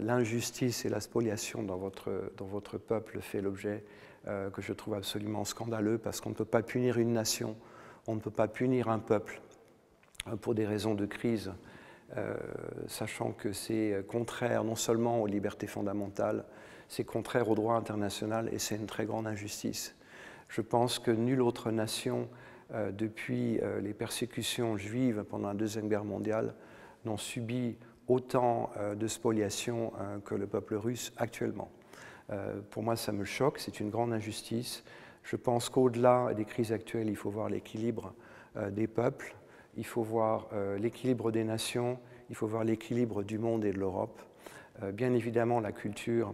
l'injustice 0.00 0.84
et 0.84 0.88
la 0.88 1.00
spoliation 1.00 1.62
dans 1.62 1.76
votre, 1.76 2.32
votre 2.40 2.78
peuple 2.78 3.20
fait 3.20 3.40
l'objet 3.40 3.84
euh, 4.28 4.50
que 4.50 4.60
je 4.60 4.74
trouve 4.74 4.92
absolument 4.92 5.46
scandaleux 5.46 5.96
parce 5.96 6.20
qu'on 6.20 6.28
ne 6.28 6.34
peut 6.34 6.44
pas 6.44 6.62
punir 6.62 6.98
une 6.98 7.14
nation, 7.14 7.56
on 8.06 8.16
ne 8.16 8.20
peut 8.20 8.30
pas 8.30 8.48
punir 8.48 8.90
un 8.90 8.98
peuple 8.98 9.40
euh, 9.40 9.49
pour 10.40 10.54
des 10.54 10.66
raisons 10.66 10.94
de 10.94 11.06
crise, 11.06 11.52
euh, 12.16 12.36
sachant 12.86 13.32
que 13.32 13.52
c'est 13.52 14.04
contraire 14.08 14.64
non 14.64 14.74
seulement 14.74 15.20
aux 15.20 15.26
libertés 15.26 15.66
fondamentales, 15.66 16.44
c'est 16.88 17.04
contraire 17.04 17.48
au 17.48 17.54
droit 17.54 17.74
international 17.74 18.48
et 18.52 18.58
c'est 18.58 18.76
une 18.76 18.86
très 18.86 19.06
grande 19.06 19.26
injustice. 19.26 19.96
Je 20.48 20.60
pense 20.60 20.98
que 20.98 21.10
nulle 21.10 21.42
autre 21.42 21.70
nation, 21.70 22.28
depuis 22.92 23.60
les 23.80 23.94
persécutions 23.94 24.76
juives 24.76 25.24
pendant 25.30 25.48
la 25.48 25.54
Deuxième 25.54 25.88
Guerre 25.88 26.04
mondiale, 26.04 26.54
n'ont 27.04 27.16
subi 27.16 27.76
autant 28.08 28.70
de 28.96 29.06
spoliation 29.06 29.92
que 30.24 30.34
le 30.34 30.48
peuple 30.48 30.74
russe 30.74 31.12
actuellement. 31.16 31.70
Euh, 32.32 32.60
pour 32.70 32.82
moi, 32.82 32.96
ça 32.96 33.12
me 33.12 33.24
choque, 33.24 33.58
c'est 33.58 33.80
une 33.80 33.90
grande 33.90 34.12
injustice. 34.12 34.84
Je 35.22 35.36
pense 35.36 35.68
qu'au-delà 35.68 36.32
des 36.34 36.44
crises 36.44 36.72
actuelles, 36.72 37.08
il 37.08 37.16
faut 37.16 37.30
voir 37.30 37.48
l'équilibre 37.48 38.14
euh, 38.56 38.70
des 38.70 38.86
peuples, 38.86 39.34
il 39.80 39.86
faut 39.86 40.02
voir 40.02 40.46
euh, 40.52 40.78
l'équilibre 40.78 41.32
des 41.32 41.42
nations, 41.42 41.98
il 42.28 42.36
faut 42.36 42.46
voir 42.46 42.62
l'équilibre 42.62 43.24
du 43.24 43.38
monde 43.38 43.64
et 43.64 43.72
de 43.72 43.78
l'Europe. 43.78 44.20
bien 44.92 45.12
évidemment, 45.12 45.58
la 45.58 45.72
culture, 45.72 46.32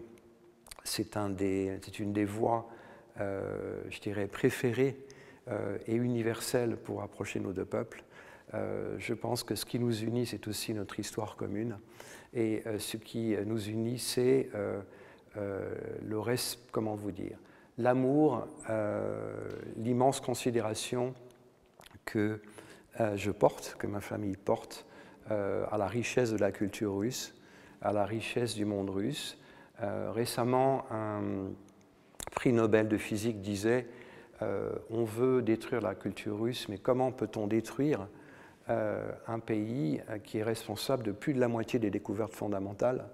c'est 0.84 1.16
un 1.16 1.30
une 1.30 2.12
des 2.12 2.24
voies, 2.26 2.68
je 3.18 4.00
dirais, 4.02 4.26
préférées 4.26 4.94
et 5.86 5.94
universelles 5.94 6.76
pour 6.76 7.02
approcher 7.02 7.40
nos 7.40 7.54
deux 7.54 7.64
peuples. 7.64 8.04
je 8.52 9.14
pense 9.14 9.42
que 9.42 9.54
ce 9.54 9.64
qui 9.64 9.78
nous 9.78 10.04
unit, 10.04 10.26
c'est 10.26 10.46
aussi 10.48 10.74
notre 10.74 11.00
histoire 11.00 11.36
commune. 11.36 11.78
Et 12.34 12.62
ce 12.78 12.98
qui 12.98 13.34
nous 13.46 13.68
unit, 13.68 13.98
c'est 13.98 14.50
euh, 15.38 15.74
le 16.02 16.18
reste, 16.18 16.60
comment 16.72 16.94
vous 16.94 17.10
dire, 17.10 17.36
l'amour, 17.76 18.46
euh, 18.70 19.34
l'immense 19.76 20.20
considération 20.20 21.14
que 22.06 22.18
euh, 22.18 22.38
je 23.14 23.30
porte, 23.30 23.76
que 23.78 23.86
ma 23.86 24.00
famille 24.00 24.36
porte 24.36 24.86
à 25.28 25.76
la 25.76 25.86
richesse 25.86 26.32
de 26.32 26.38
la 26.38 26.52
culture 26.52 26.96
russe, 26.96 27.34
à 27.82 27.92
la 27.92 28.04
richesse 28.04 28.54
du 28.54 28.64
monde 28.64 28.90
russe. 28.90 29.38
récemment, 29.80 30.84
un 30.90 31.50
prix 32.32 32.52
Nobel 32.52 32.88
de 32.88 32.96
physique 32.96 33.40
disait 33.40 33.86
on 34.40 35.04
veut 35.04 35.42
détruire 35.42 35.80
la 35.80 35.94
culture 35.94 36.38
russe, 36.38 36.68
mais 36.68 36.78
comment 36.78 37.12
peut-on 37.12 37.46
détruire 37.46 38.08
un 38.68 39.38
pays 39.38 40.00
qui 40.24 40.38
est 40.38 40.42
responsable 40.42 41.02
de 41.02 41.12
plus 41.12 41.34
de 41.34 41.40
la 41.40 41.48
moitié 41.48 41.78
des 41.78 41.90
découvertes 41.90 42.34
fondamentales 42.34 43.04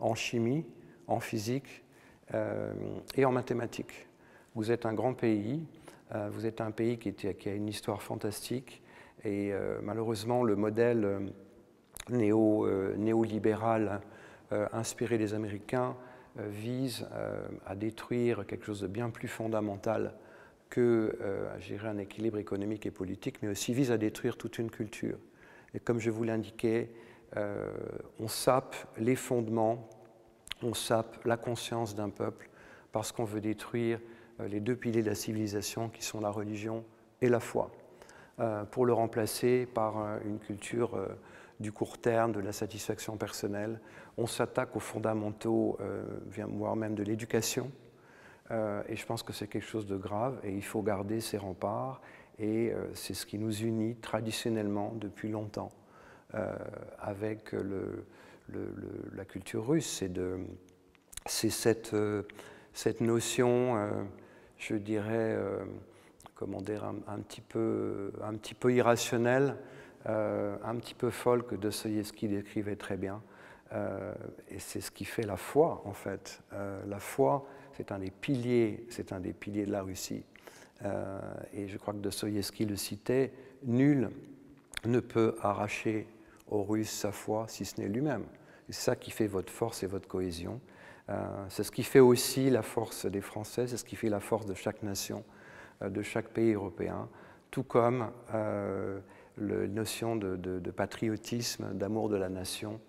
en 0.00 0.14
chimie, 0.14 0.66
en 1.06 1.20
physique 1.20 1.84
euh, 2.34 2.72
et 3.16 3.24
en 3.24 3.32
mathématiques? 3.32 4.08
Vous 4.54 4.70
êtes 4.70 4.84
un 4.84 4.92
grand 4.92 5.14
pays, 5.14 5.66
euh, 6.14 6.28
vous 6.30 6.46
êtes 6.46 6.60
un 6.60 6.70
pays 6.70 6.98
qui, 6.98 7.48
a 7.48 7.54
une 7.54 7.68
histoire 7.68 8.02
fantastique 8.02 8.82
et 9.24 9.52
euh, 9.52 9.78
malheureusement 9.82 10.42
le 10.42 10.56
modèle 10.56 11.32
néo, 12.10 12.66
néolibéral 12.96 14.00
inspiré 14.72 15.16
des 15.16 15.32
Américains 15.32 15.96
vise 16.36 17.08
à 17.64 17.74
détruire 17.74 18.44
quelque 18.46 18.66
chose 18.66 18.82
de 18.82 18.86
bien 18.86 19.08
plus 19.08 19.28
fondamental 19.28 20.12
que 20.68 21.16
gérer 21.58 21.88
un 21.88 21.96
équilibre 21.96 22.36
économique 22.36 22.84
et 22.84 22.90
politique, 22.90 23.40
mais 23.40 23.48
aussi 23.48 23.72
vise 23.72 23.90
à 23.90 23.96
détruire 23.96 24.36
toute 24.36 24.58
une 24.58 24.70
culture. 24.70 25.16
Et 25.72 25.80
comme 25.80 26.00
je 26.00 26.10
vous 26.10 26.24
l'indiquais, 26.24 26.90
on 27.34 28.28
sape 28.28 28.76
les 28.98 29.16
fondements 29.16 29.88
on 30.62 30.74
sape 30.74 31.24
la 31.24 31.36
conscience 31.36 31.94
d'un 31.94 32.10
peuple 32.10 32.48
parce 32.92 33.12
qu'on 33.12 33.24
veut 33.24 33.40
détruire 33.40 34.00
euh, 34.40 34.48
les 34.48 34.60
deux 34.60 34.76
piliers 34.76 35.02
de 35.02 35.08
la 35.08 35.14
civilisation 35.14 35.88
qui 35.88 36.02
sont 36.04 36.20
la 36.20 36.30
religion 36.30 36.84
et 37.20 37.28
la 37.28 37.40
foi, 37.40 37.70
euh, 37.72 37.81
pour 38.70 38.86
le 38.86 38.92
remplacer 38.92 39.66
par 39.66 39.98
euh, 39.98 40.18
une 40.24 40.38
culture 40.38 40.98
du 41.60 41.72
court 41.72 41.98
terme, 41.98 42.32
de 42.32 42.40
la 42.40 42.52
satisfaction 42.52 43.16
personnelle. 43.16 43.80
On 44.16 44.26
s'attaque 44.26 44.74
aux 44.74 44.80
fondamentaux, 44.80 45.78
voire 46.48 46.74
même 46.76 46.94
de 46.94 47.02
l'éducation, 47.02 47.70
et 48.50 48.96
je 48.96 49.06
pense 49.06 49.22
que 49.22 49.32
c'est 49.32 49.46
quelque 49.46 49.64
chose 49.64 49.86
de 49.86 49.96
grave 49.96 50.40
et 50.42 50.52
il 50.52 50.64
faut 50.64 50.82
garder 50.82 51.20
ces 51.20 51.38
remparts, 51.38 52.02
et 52.38 52.72
c'est 52.94 53.14
ce 53.14 53.24
qui 53.26 53.38
nous 53.38 53.62
unit 53.62 53.94
traditionnellement 53.94 54.92
depuis 54.96 55.30
longtemps 55.30 55.70
avec 56.98 57.54
la 59.14 59.24
culture 59.24 59.66
russe. 59.66 60.02
C'est 61.26 61.50
cette, 61.50 61.94
euh, 61.94 62.22
notion, 63.00 63.76
euh, 63.76 63.90
je 64.58 64.74
dirais, 64.74 65.36
euh, 65.36 65.64
comment 66.42 66.60
dire, 66.60 66.82
un, 66.84 67.20
petit 67.20 67.40
peu, 67.40 68.12
un 68.20 68.68
irrationnelle, 68.68 69.54
un 70.04 70.76
petit 70.76 70.94
peu 70.94 71.10
folle 71.10 71.46
que 71.46 71.54
Dostoïevski 71.54 72.26
décrivait 72.26 72.74
très 72.74 72.96
bien. 72.96 73.22
et 74.50 74.58
c'est 74.58 74.80
ce 74.80 74.90
qui 74.90 75.04
fait 75.04 75.22
la 75.22 75.36
foi, 75.36 75.82
en 75.84 75.92
fait. 75.92 76.42
la 76.50 76.98
foi, 76.98 77.46
c'est 77.74 77.92
un 77.92 78.00
des 78.00 78.10
piliers, 78.10 78.84
c'est 78.90 79.12
un 79.12 79.20
des 79.20 79.32
piliers 79.32 79.66
de 79.66 79.70
la 79.70 79.82
Russie. 79.82 80.24
et 81.52 81.68
je 81.68 81.78
crois 81.78 81.94
que 81.94 82.00
Dostoïevski 82.00 82.66
le 82.66 82.74
citait, 82.74 83.32
nul 83.62 84.10
ne 84.84 84.98
peut 84.98 85.36
arracher 85.42 86.08
aux 86.50 86.64
Russes 86.64 86.90
sa 86.90 87.12
foi 87.12 87.46
si 87.46 87.64
ce 87.64 87.80
n'est 87.80 87.88
lui-même. 87.88 88.24
C'est 88.68 88.82
ça 88.82 88.96
qui 88.96 89.12
fait 89.12 89.28
votre 89.28 89.52
force 89.52 89.84
et 89.84 89.86
votre 89.86 90.08
cohésion. 90.08 90.60
Euh, 91.08 91.46
c'est 91.48 91.64
ce 91.64 91.70
qui 91.70 91.82
fait 91.82 92.00
aussi 92.00 92.50
la 92.50 92.62
force 92.62 93.06
des 93.06 93.20
Français, 93.20 93.66
c'est 93.66 93.76
ce 93.76 93.84
qui 93.84 93.96
fait 93.96 94.08
la 94.08 94.20
force 94.20 94.46
de 94.46 94.54
chaque 94.54 94.82
nation, 94.82 95.18
euh, 95.18 95.22
de 95.88 96.02
chaque 96.02 96.28
pays 96.28 96.52
européen, 96.52 97.08
tout 97.50 97.62
comme 97.62 98.10
euh, 98.34 99.00
la 99.38 99.66
notion 99.66 100.16
de, 100.16 100.70
patriotisme, 100.70 101.72
d'amour 101.74 102.08
de 102.08 102.16
la 102.16 102.28
nation, 102.28 102.80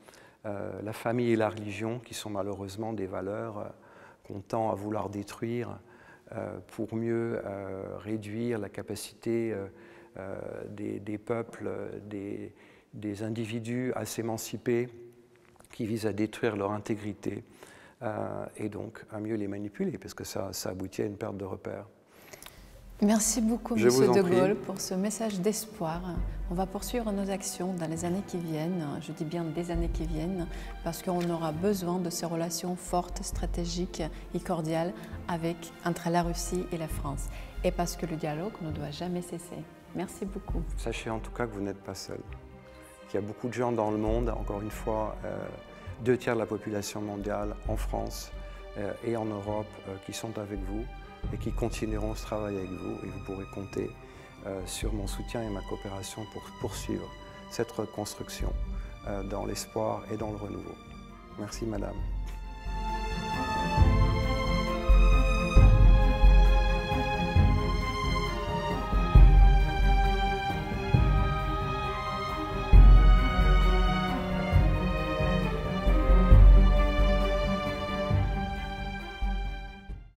la 0.45 0.91
famille 0.91 1.31
et 1.31 1.35
la 1.37 1.47
religion, 1.47 1.99
qui 1.99 2.13
sont 2.13 2.29
malheureusement 2.29 2.91
des 2.91 3.05
valeurs 3.05 3.73
qu'on 4.25 4.41
tend 4.41 4.71
à 4.71 4.75
vouloir 4.75 5.09
détruire 5.09 5.79
pour 6.67 6.93
mieux 6.93 7.41
réduire 7.99 8.59
la 8.59 8.67
capacité 8.67 9.55
des, 10.67 11.17
peuples, 11.17 11.69
des, 12.93 13.23
individus 13.23 13.93
à 13.95 14.03
s'émanciper 14.03 14.89
qui 15.73 15.85
visent 15.85 16.05
à 16.05 16.13
détruire 16.13 16.55
leur 16.55 16.71
intégrité 16.71 17.43
euh, 18.03 18.45
et 18.57 18.69
donc 18.69 19.03
à 19.11 19.19
mieux 19.19 19.35
les 19.35 19.47
manipuler, 19.47 19.97
parce 19.97 20.13
que 20.13 20.23
ça, 20.23 20.53
ça 20.53 20.69
aboutit 20.69 21.01
à 21.01 21.05
une 21.05 21.17
perte 21.17 21.37
de 21.37 21.45
repères. 21.45 21.87
Merci 23.03 23.41
beaucoup, 23.41 23.75
M. 23.75 23.83
De 23.83 24.21
Gaulle, 24.21 24.55
pour 24.55 24.79
ce 24.79 24.93
message 24.93 25.41
d'espoir. 25.41 26.01
On 26.49 26.53
va 26.53 26.65
poursuivre 26.65 27.11
nos 27.11 27.29
actions 27.29 27.73
dans 27.73 27.87
les 27.87 28.05
années 28.05 28.23
qui 28.25 28.37
viennent, 28.37 28.85
je 29.01 29.11
dis 29.11 29.25
bien 29.25 29.43
des 29.43 29.71
années 29.71 29.89
qui 29.89 30.05
viennent, 30.05 30.47
parce 30.85 31.03
qu'on 31.03 31.29
aura 31.29 31.51
besoin 31.51 31.99
de 31.99 32.09
ces 32.09 32.25
relations 32.25 32.77
fortes, 32.77 33.21
stratégiques 33.21 34.03
et 34.33 34.39
cordiales 34.39 34.93
avec, 35.27 35.57
entre 35.83 36.09
la 36.09 36.23
Russie 36.23 36.65
et 36.71 36.77
la 36.77 36.87
France. 36.87 37.27
Et 37.65 37.71
parce 37.71 37.97
que 37.97 38.05
le 38.05 38.15
dialogue 38.15 38.53
ne 38.61 38.71
doit 38.71 38.91
jamais 38.91 39.21
cesser. 39.21 39.63
Merci 39.95 40.25
beaucoup. 40.25 40.61
Sachez 40.77 41.09
en 41.09 41.19
tout 41.19 41.31
cas 41.31 41.45
que 41.45 41.53
vous 41.53 41.61
n'êtes 41.61 41.83
pas 41.83 41.95
seul. 41.95 42.19
Il 43.11 43.15
y 43.15 43.17
a 43.17 43.21
beaucoup 43.21 43.49
de 43.49 43.53
gens 43.53 43.73
dans 43.73 43.91
le 43.91 43.97
monde, 43.97 44.29
encore 44.29 44.61
une 44.61 44.71
fois, 44.71 45.17
euh, 45.25 45.37
deux 46.05 46.17
tiers 46.17 46.35
de 46.35 46.39
la 46.39 46.45
population 46.45 47.01
mondiale 47.01 47.55
en 47.67 47.75
France 47.75 48.31
euh, 48.77 48.93
et 49.05 49.17
en 49.17 49.25
Europe 49.25 49.67
euh, 49.87 49.95
qui 50.05 50.13
sont 50.13 50.39
avec 50.39 50.59
vous 50.59 50.85
et 51.31 51.37
qui 51.37 51.51
continueront 51.51 52.15
ce 52.15 52.23
travail 52.23 52.57
avec 52.57 52.71
vous 52.71 52.97
et 53.03 53.07
vous 53.07 53.19
pourrez 53.25 53.45
compter 53.53 53.89
sur 54.65 54.91
mon 54.91 55.07
soutien 55.07 55.41
et 55.41 55.49
ma 55.49 55.61
coopération 55.61 56.25
pour 56.33 56.43
poursuivre 56.59 57.09
cette 57.49 57.71
reconstruction 57.71 58.51
dans 59.29 59.45
l'espoir 59.45 60.03
et 60.11 60.17
dans 60.17 60.31
le 60.31 60.37
renouveau. 60.37 60.75
Merci 61.39 61.65
Madame. 61.65 61.95